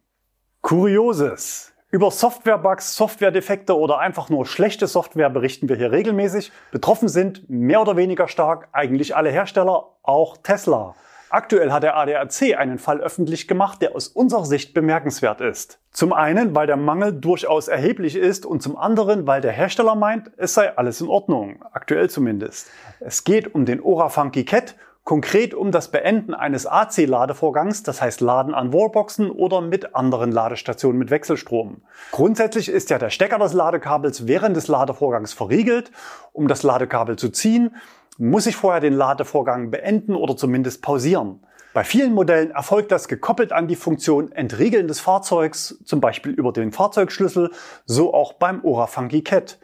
Kurioses. 0.61 1.69
Über 1.92 2.12
Softwarebugs, 2.12 2.94
Softwaredefekte 2.94 3.76
oder 3.76 3.98
einfach 3.98 4.29
nur 4.29 4.46
schlechte 4.46 4.87
Software 4.87 5.29
berichten 5.29 5.68
wir 5.68 5.74
hier 5.74 5.90
regelmäßig. 5.90 6.53
Betroffen 6.70 7.09
sind 7.09 7.50
mehr 7.50 7.83
oder 7.83 7.96
weniger 7.96 8.29
stark 8.29 8.68
eigentlich 8.70 9.16
alle 9.16 9.31
Hersteller, 9.31 9.88
auch 10.05 10.37
Tesla. 10.37 10.94
Aktuell 11.31 11.72
hat 11.72 11.83
der 11.83 11.96
ADAC 11.96 12.57
einen 12.57 12.79
Fall 12.79 13.00
öffentlich 13.00 13.48
gemacht, 13.48 13.83
der 13.83 13.96
aus 13.96 14.07
unserer 14.07 14.46
Sicht 14.46 14.72
bemerkenswert 14.72 15.40
ist. 15.40 15.81
Zum 15.90 16.12
einen, 16.12 16.55
weil 16.55 16.68
der 16.68 16.76
Mangel 16.76 17.12
durchaus 17.12 17.66
erheblich 17.66 18.14
ist 18.14 18.46
und 18.46 18.62
zum 18.62 18.76
anderen, 18.76 19.26
weil 19.26 19.40
der 19.40 19.50
Hersteller 19.50 19.96
meint, 19.96 20.31
es 20.37 20.55
sei 20.55 20.76
alles 20.76 21.00
in 21.00 21.09
Ordnung, 21.09 21.61
aktuell 21.72 22.09
zumindest. 22.09 22.70
Es 23.00 23.24
geht 23.24 23.53
um 23.53 23.64
den 23.64 23.81
Ora 23.81 24.11
Funky 24.11 24.44
Cat 24.44 24.76
Konkret 25.04 25.54
um 25.54 25.72
das 25.72 25.90
Beenden 25.90 26.34
eines 26.34 26.66
AC-Ladevorgangs, 26.66 27.82
das 27.82 28.00
heißt 28.00 28.20
Laden 28.20 28.54
an 28.54 28.72
Wallboxen 28.72 29.30
oder 29.30 29.60
mit 29.60 29.94
anderen 29.94 30.30
Ladestationen 30.30 30.98
mit 30.98 31.10
Wechselstrom. 31.10 31.82
Grundsätzlich 32.12 32.68
ist 32.68 32.90
ja 32.90 32.98
der 32.98 33.10
Stecker 33.10 33.38
des 33.38 33.52
Ladekabels 33.52 34.26
während 34.26 34.56
des 34.56 34.68
Ladevorgangs 34.68 35.32
verriegelt. 35.32 35.90
Um 36.32 36.48
das 36.48 36.62
Ladekabel 36.62 37.16
zu 37.16 37.30
ziehen, 37.30 37.74
muss 38.18 38.46
ich 38.46 38.54
vorher 38.54 38.80
den 38.80 38.92
Ladevorgang 38.92 39.70
beenden 39.70 40.14
oder 40.14 40.36
zumindest 40.36 40.82
pausieren. 40.82 41.40
Bei 41.72 41.84
vielen 41.84 42.12
Modellen 42.14 42.50
erfolgt 42.50 42.92
das 42.92 43.08
gekoppelt 43.08 43.52
an 43.52 43.68
die 43.68 43.76
Funktion 43.76 44.32
Entriegeln 44.32 44.88
des 44.88 45.00
Fahrzeugs, 45.00 45.78
zum 45.84 46.00
Beispiel 46.00 46.32
über 46.32 46.52
den 46.52 46.72
Fahrzeugschlüssel, 46.72 47.52
so 47.86 48.12
auch 48.12 48.34
beim 48.34 48.64
Ora 48.64 48.88
Funky 48.88 49.22
Cat. 49.22 49.58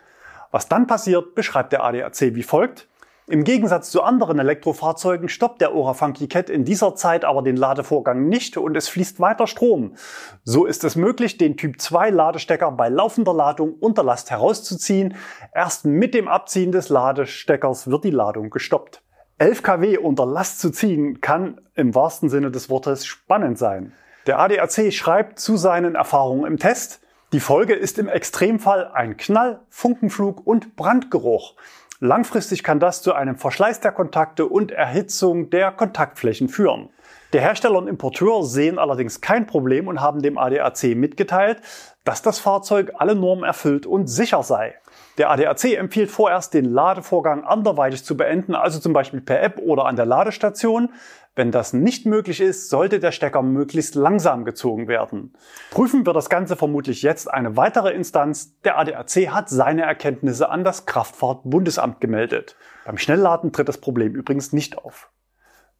Was 0.52 0.68
dann 0.68 0.86
passiert, 0.86 1.34
beschreibt 1.34 1.72
der 1.72 1.84
ADAC 1.84 2.34
wie 2.34 2.44
folgt. 2.44 2.88
Im 3.28 3.42
Gegensatz 3.42 3.90
zu 3.90 4.04
anderen 4.04 4.38
Elektrofahrzeugen 4.38 5.28
stoppt 5.28 5.60
der 5.60 5.74
Ora 5.74 5.94
Funky 5.94 6.28
Cat 6.28 6.48
in 6.48 6.64
dieser 6.64 6.94
Zeit 6.94 7.24
aber 7.24 7.42
den 7.42 7.56
Ladevorgang 7.56 8.28
nicht 8.28 8.56
und 8.56 8.76
es 8.76 8.88
fließt 8.88 9.18
weiter 9.18 9.48
Strom. 9.48 9.96
So 10.44 10.64
ist 10.64 10.84
es 10.84 10.94
möglich, 10.94 11.36
den 11.36 11.56
Typ 11.56 11.80
2 11.80 12.10
Ladestecker 12.10 12.70
bei 12.70 12.88
laufender 12.88 13.34
Ladung 13.34 13.74
unter 13.80 14.04
Last 14.04 14.30
herauszuziehen. 14.30 15.16
Erst 15.52 15.86
mit 15.86 16.14
dem 16.14 16.28
Abziehen 16.28 16.70
des 16.70 16.88
Ladesteckers 16.88 17.90
wird 17.90 18.04
die 18.04 18.12
Ladung 18.12 18.50
gestoppt. 18.50 19.02
11 19.38 19.62
kW 19.64 19.98
unter 19.98 20.24
Last 20.24 20.60
zu 20.60 20.70
ziehen 20.70 21.20
kann 21.20 21.60
im 21.74 21.96
wahrsten 21.96 22.28
Sinne 22.28 22.52
des 22.52 22.70
Wortes 22.70 23.06
spannend 23.06 23.58
sein. 23.58 23.92
Der 24.28 24.38
ADAC 24.38 24.92
schreibt 24.92 25.40
zu 25.40 25.56
seinen 25.56 25.96
Erfahrungen 25.96 26.46
im 26.46 26.58
Test, 26.58 27.00
die 27.32 27.40
Folge 27.40 27.74
ist 27.74 27.98
im 27.98 28.08
Extremfall 28.08 28.86
ein 28.94 29.16
Knall, 29.16 29.60
Funkenflug 29.68 30.46
und 30.46 30.76
Brandgeruch. 30.76 31.56
Langfristig 32.00 32.62
kann 32.62 32.78
das 32.78 33.02
zu 33.02 33.14
einem 33.14 33.36
Verschleiß 33.36 33.80
der 33.80 33.92
Kontakte 33.92 34.46
und 34.46 34.70
Erhitzung 34.70 35.48
der 35.48 35.72
Kontaktflächen 35.72 36.48
führen. 36.48 36.90
Der 37.36 37.42
Hersteller 37.42 37.76
und 37.76 37.86
Importeur 37.86 38.44
sehen 38.44 38.78
allerdings 38.78 39.20
kein 39.20 39.46
Problem 39.46 39.88
und 39.88 40.00
haben 40.00 40.22
dem 40.22 40.38
ADAC 40.38 40.96
mitgeteilt, 40.96 41.60
dass 42.02 42.22
das 42.22 42.38
Fahrzeug 42.38 42.94
alle 42.96 43.14
Normen 43.14 43.44
erfüllt 43.44 43.84
und 43.84 44.06
sicher 44.06 44.42
sei. 44.42 44.74
Der 45.18 45.28
ADAC 45.30 45.76
empfiehlt 45.76 46.10
vorerst, 46.10 46.54
den 46.54 46.64
Ladevorgang 46.64 47.44
anderweitig 47.44 48.06
zu 48.06 48.16
beenden, 48.16 48.54
also 48.54 48.80
zum 48.80 48.94
Beispiel 48.94 49.20
per 49.20 49.42
App 49.42 49.58
oder 49.58 49.84
an 49.84 49.96
der 49.96 50.06
Ladestation. 50.06 50.88
Wenn 51.34 51.50
das 51.50 51.74
nicht 51.74 52.06
möglich 52.06 52.40
ist, 52.40 52.70
sollte 52.70 53.00
der 53.00 53.12
Stecker 53.12 53.42
möglichst 53.42 53.96
langsam 53.96 54.46
gezogen 54.46 54.88
werden. 54.88 55.34
Prüfen 55.70 56.06
wird 56.06 56.16
das 56.16 56.30
Ganze 56.30 56.56
vermutlich 56.56 57.02
jetzt 57.02 57.30
eine 57.30 57.58
weitere 57.58 57.92
Instanz. 57.92 58.58
Der 58.62 58.78
ADAC 58.78 59.28
hat 59.28 59.50
seine 59.50 59.82
Erkenntnisse 59.82 60.48
an 60.48 60.64
das 60.64 60.86
Kraftfahrtbundesamt 60.86 62.00
gemeldet. 62.00 62.56
Beim 62.86 62.96
Schnellladen 62.96 63.52
tritt 63.52 63.68
das 63.68 63.76
Problem 63.76 64.14
übrigens 64.14 64.54
nicht 64.54 64.78
auf. 64.78 65.10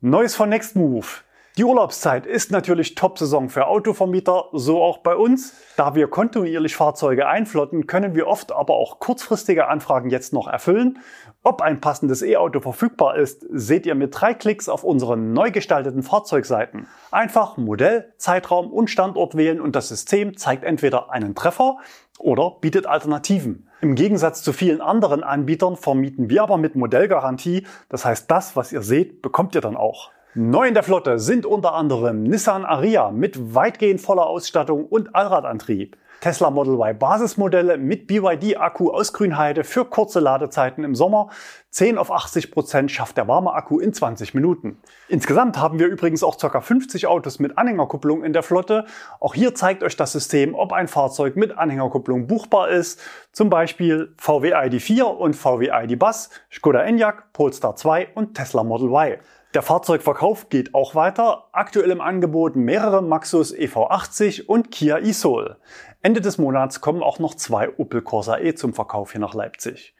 Neues 0.03 0.35
von 0.35 0.51
Nextmove. 0.51 1.25
Die 1.59 1.65
Urlaubszeit 1.65 2.27
ist 2.27 2.53
natürlich 2.53 2.97
Top-Saison 2.97 3.49
für 3.49 3.67
Autovermieter, 3.67 4.51
so 4.53 4.83
auch 4.83 4.99
bei 4.99 5.17
uns. 5.17 5.55
Da 5.79 5.95
wir 5.95 6.07
kontinuierlich 6.09 6.77
Fahrzeuge 6.77 7.29
einflotten, 7.29 7.87
können 7.87 8.15
wir 8.15 8.27
oft 8.27 8.53
aber 8.53 8.75
auch 8.75 8.99
kurzfristige 8.99 9.67
Anfragen 9.67 10.11
jetzt 10.11 10.35
noch 10.35 10.49
erfüllen. 10.49 10.99
Ob 11.43 11.63
ein 11.63 11.81
passendes 11.81 12.21
E-Auto 12.21 12.61
verfügbar 12.61 13.17
ist, 13.17 13.47
seht 13.51 13.87
ihr 13.87 13.95
mit 13.95 14.11
drei 14.21 14.35
Klicks 14.35 14.69
auf 14.69 14.85
unseren 14.85 15.33
neu 15.33 15.51
gestalteten 15.51 16.03
Fahrzeugseiten. 16.03 16.89
Einfach 17.11 17.57
Modell, 17.57 18.13
Zeitraum 18.19 18.71
und 18.71 18.91
Standort 18.91 19.35
wählen 19.35 19.63
und 19.63 19.75
das 19.75 19.89
System 19.89 20.37
zeigt 20.37 20.63
entweder 20.63 21.11
einen 21.11 21.35
Treffer 21.35 21.79
oder 22.19 22.59
bietet 22.61 22.85
Alternativen. 22.85 23.67
Im 23.81 23.95
Gegensatz 23.95 24.43
zu 24.43 24.53
vielen 24.53 24.83
anderen 24.83 25.25
Anbietern 25.25 25.77
vermieten 25.77 26.29
wir 26.29 26.43
aber 26.43 26.59
mit 26.59 26.77
Modellgarantie. 26.77 27.67
Das 27.89 28.05
heißt, 28.05 28.31
das, 28.31 28.57
was 28.57 28.73
ihr 28.73 28.83
seht, 28.83 29.23
bekommt 29.23 29.55
ihr 29.55 29.63
dann 29.63 29.77
auch. 29.77 30.11
Neu 30.39 30.69
in 30.69 30.75
der 30.75 30.83
Flotte 30.83 31.19
sind 31.19 31.47
unter 31.47 31.73
anderem 31.73 32.23
Nissan 32.23 32.67
Ariya 32.67 33.11
mit 33.11 33.55
weitgehend 33.55 34.03
voller 34.03 34.27
Ausstattung 34.27 34.85
und 34.85 35.15
Allradantrieb. 35.15 35.97
Tesla 36.21 36.51
Model 36.51 36.75
Y 36.75 36.99
Basismodelle 36.99 37.79
mit 37.79 38.07
BYD-Akku 38.07 38.91
aus 38.91 39.15
Grünheide 39.15 39.65
für 39.65 39.87
kurze 39.87 40.21
Ladezeiten 40.21 40.85
im 40.85 40.95
Sommer. 40.95 41.31
10 41.71 41.97
auf 41.97 42.13
80 42.13 42.51
Prozent 42.53 42.91
schafft 42.91 43.17
der 43.17 43.29
warme 43.29 43.55
Akku 43.55 43.79
in 43.79 43.95
20 43.95 44.35
Minuten. 44.35 44.77
Insgesamt 45.09 45.59
haben 45.59 45.79
wir 45.79 45.87
übrigens 45.87 46.23
auch 46.23 46.37
ca. 46.39 46.61
50 46.61 47.07
Autos 47.07 47.39
mit 47.39 47.57
Anhängerkupplung 47.57 48.23
in 48.23 48.35
der 48.35 48.43
Flotte. 48.43 48.85
Auch 49.21 49.35
hier 49.35 49.55
zeigt 49.55 49.83
euch 49.83 49.97
das 49.97 50.13
System, 50.13 50.55
ob 50.55 50.73
ein 50.73 50.89
Fahrzeug 50.89 51.37
mit 51.37 51.57
Anhängerkupplung 51.57 52.27
buchbar 52.27 52.69
ist. 52.69 53.01
Zum 53.33 53.49
Beispiel 53.49 54.15
VW 54.19 54.55
ID4 54.55 55.03
und 55.03 55.35
VW 55.35 55.71
ID 55.73 55.99
Bus, 55.99 56.29
Skoda 56.53 56.83
Enyaq, 56.83 57.33
Polestar 57.33 57.77
2 57.77 58.09
und 58.15 58.35
Tesla 58.35 58.65
Model 58.65 58.89
Y. 58.89 59.19
Der 59.57 59.63
Fahrzeugverkauf 59.63 60.51
geht 60.51 60.75
auch 60.75 60.95
weiter. 60.95 61.49
Aktuell 61.53 61.91
im 61.91 62.03
Angebot 62.03 62.57
mehrere 62.57 63.03
Maxus 63.03 63.55
EV80 63.57 64.45
und 64.45 64.71
Kia 64.71 64.99
e-Soul. 64.99 65.57
Ende 66.03 66.21
des 66.21 66.37
Monats 66.37 66.83
kommen 66.83 67.03
auch 67.03 67.19
noch 67.21 67.35
zwei 67.35 67.71
Opel 67.79 68.03
Corsa 68.03 68.37
E 68.37 68.55
zum 68.55 68.75
Verkauf 68.75 69.13
hier 69.13 69.23
nach 69.23 69.33
Leipzig. 69.33 69.97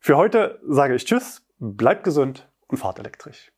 Für 0.00 0.16
heute 0.16 0.58
sage 0.66 0.96
ich 0.96 1.04
Tschüss, 1.04 1.46
bleibt 1.60 2.02
gesund 2.02 2.50
und 2.66 2.78
fahrt 2.78 2.98
elektrisch. 2.98 3.52